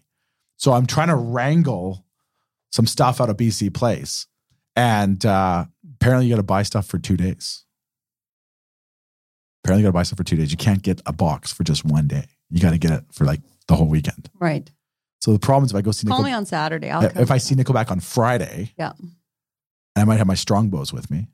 [0.57, 2.05] So I'm trying to wrangle
[2.71, 4.27] some stuff out of BC Place.
[4.75, 5.65] And uh,
[5.95, 7.65] apparently you got to buy stuff for two days.
[9.63, 10.51] Apparently you got to buy stuff for two days.
[10.51, 12.25] You can't get a box for just one day.
[12.49, 14.29] You got to get it for like the whole weekend.
[14.39, 14.71] Right.
[15.19, 16.89] So the problem is if I go see Call me on Saturday.
[16.89, 18.93] I'll if I see Nickelback on Friday, Yeah.
[18.99, 19.09] and
[19.97, 21.27] I might have my strongbows with me,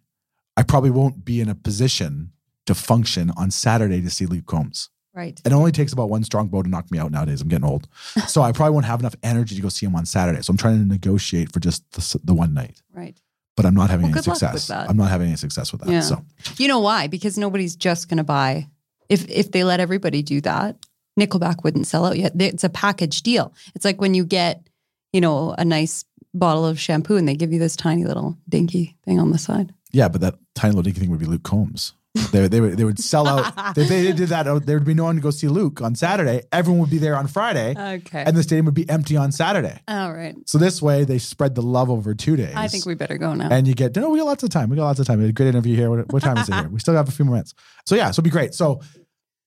[0.58, 2.32] I probably won't be in a position
[2.66, 4.90] to function on Saturday to see Luke Combs.
[5.14, 5.40] Right.
[5.46, 7.42] It only takes about one strongbow to knock me out nowadays.
[7.42, 7.88] I'm getting old.
[8.28, 10.42] So I probably won't have enough energy to go see him on Saturday.
[10.42, 13.16] So I'm trying to negotiate for just the, the one night, Right.
[13.56, 14.72] but I'm not having Well, any good luck with success.
[14.90, 15.90] I'm not having any success with that.
[15.92, 16.00] Yeah.
[16.02, 16.26] So
[16.58, 17.08] You know why?
[17.08, 18.68] Because nobody's just going to buy.
[19.08, 20.76] If if they let everybody do that,
[21.20, 22.34] Nickelback wouldn't sell out yet.
[22.40, 23.54] It's a package deal.
[23.74, 24.68] It's like when you get,
[25.14, 26.04] you know, a nice
[26.34, 29.74] bottle of shampoo and they give you this tiny little dinky thing on the side.
[29.94, 31.94] yeah, but that tiny little dinky thing would be Luke Combs.
[32.32, 33.54] They, they, would, they would sell out.
[33.78, 36.44] if they did that, there would be no one to go see Luke on Saturday.
[36.54, 38.24] Everyone would be there on Friday, Okay.
[38.26, 39.82] and the stadium would be empty on Saturday.
[39.90, 40.34] All right.
[40.46, 42.54] So this way, they spread the love over two days.
[42.56, 43.50] I think we better go now.
[43.52, 45.26] and you get no we got lots of time we got lots of time we
[45.26, 47.12] had a great interview here what, what time is it here we still have a
[47.12, 47.54] few more minutes
[47.86, 48.80] so yeah so it'll be great so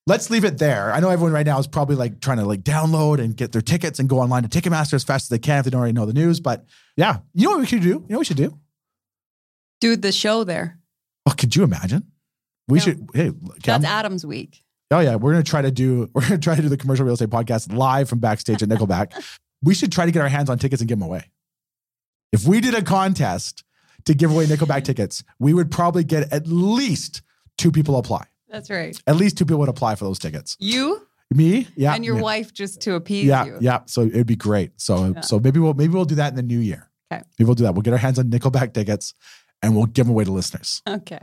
[0.09, 0.93] let's leave it there.
[0.93, 3.61] I know everyone right now is probably like trying to like download and get their
[3.63, 5.93] tickets and go online to ticketmaster as fast as they can if they don't already
[5.93, 6.65] know the news but
[6.97, 7.19] yeah.
[7.35, 7.89] You know what we should do?
[7.89, 8.59] You know what we should do?
[9.81, 10.79] Do the show there.
[11.27, 12.11] oh could you imagine?
[12.67, 12.85] We No.
[12.85, 14.63] should hey okay, That's Adam's week.
[14.91, 15.17] oh yeah.
[15.17, 17.73] We're gonna try to do we're gonna try to do the commercial real estate podcast
[17.73, 19.13] live from backstage at nickelback.
[19.61, 21.33] We should try to get our hands on tickets and give them away.
[22.33, 23.65] If we did a contest
[24.05, 27.23] to give away nickelback tickets we would probably get at least
[27.57, 29.01] two people apply That's right.
[29.07, 30.57] At least two people would apply for those tickets.
[30.59, 32.23] You Me, yeah, and your yeah.
[32.23, 33.59] wife just to appease yeah, you.
[33.61, 33.81] yeah.
[33.87, 34.73] So it'd be great.
[34.81, 35.21] So Yeah.
[35.21, 36.91] so maybe we'll maybe we'll do that in the new year.
[37.13, 37.23] Okay.
[37.39, 37.75] maybe we'll do that.
[37.75, 39.15] We'll get our hands on Nickelback tickets,
[39.63, 40.83] and we'll give them away to listeners.
[40.87, 41.21] Okay.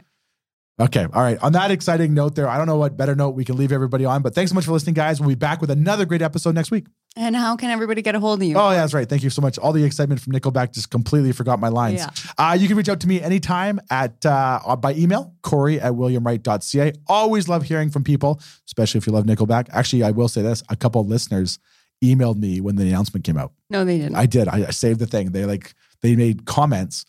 [0.78, 1.42] Okay, all right.
[1.42, 4.04] On that exciting note, there, I don't know what better note we can leave everybody
[4.04, 5.22] on, but thanks so much for listening, guys.
[5.22, 6.88] We'll be back with another great episode next week.
[7.16, 8.58] And how can everybody get a hold of you?
[8.58, 9.08] Oh, yeah, that's right.
[9.08, 9.58] Thank you so much.
[9.58, 12.02] All the excitement from Nickelback just completely forgot my lines.
[12.02, 12.10] Yeah.
[12.38, 16.92] Uh, you can reach out to me anytime at uh, by email, Cory at williamwright.ca.
[17.08, 19.70] Always love hearing from people, especially if you love Nickelback.
[19.72, 21.58] Actually, I will say this: a couple of listeners
[22.04, 23.54] emailed me when the announcement came out.
[23.70, 24.16] No, they didn't.
[24.16, 24.50] I did.
[24.50, 25.32] I, I saved the thing.
[25.32, 27.06] They like they made comments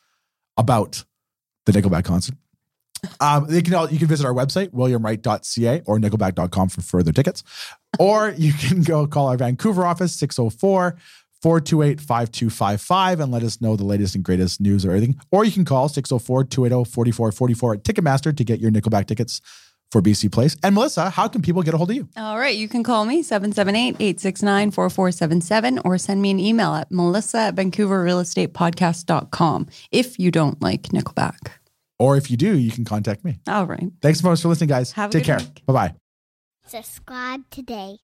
[0.57, 1.05] about
[1.65, 2.37] the Nickelback concert.
[3.21, 7.43] Um, they can all, you can visit our website, williamwright.ca or nickelback.com for further tickets.
[7.99, 10.97] Or you can go call our Vancouver office, 604
[11.43, 15.21] 428 5255, and let us know the latest and greatest news or anything.
[15.31, 19.41] Or you can call 604 280 4444 at Ticketmaster to get your Nickelback tickets
[19.91, 20.57] for BC Place.
[20.63, 22.09] And Melissa, how can people get a hold of you?
[22.17, 22.57] All right.
[22.57, 30.19] You can call me 778-869-4477 or send me an email at melissa at vancouverrealestatepodcast.com if
[30.19, 31.51] you don't like Nickelback.
[31.99, 33.39] Or if you do, you can contact me.
[33.49, 33.89] All right.
[34.03, 34.93] Thanks so much for listening, guys.
[34.93, 35.41] Have Take care.
[35.67, 35.95] Bye bye.
[36.67, 37.99] Subscribe today.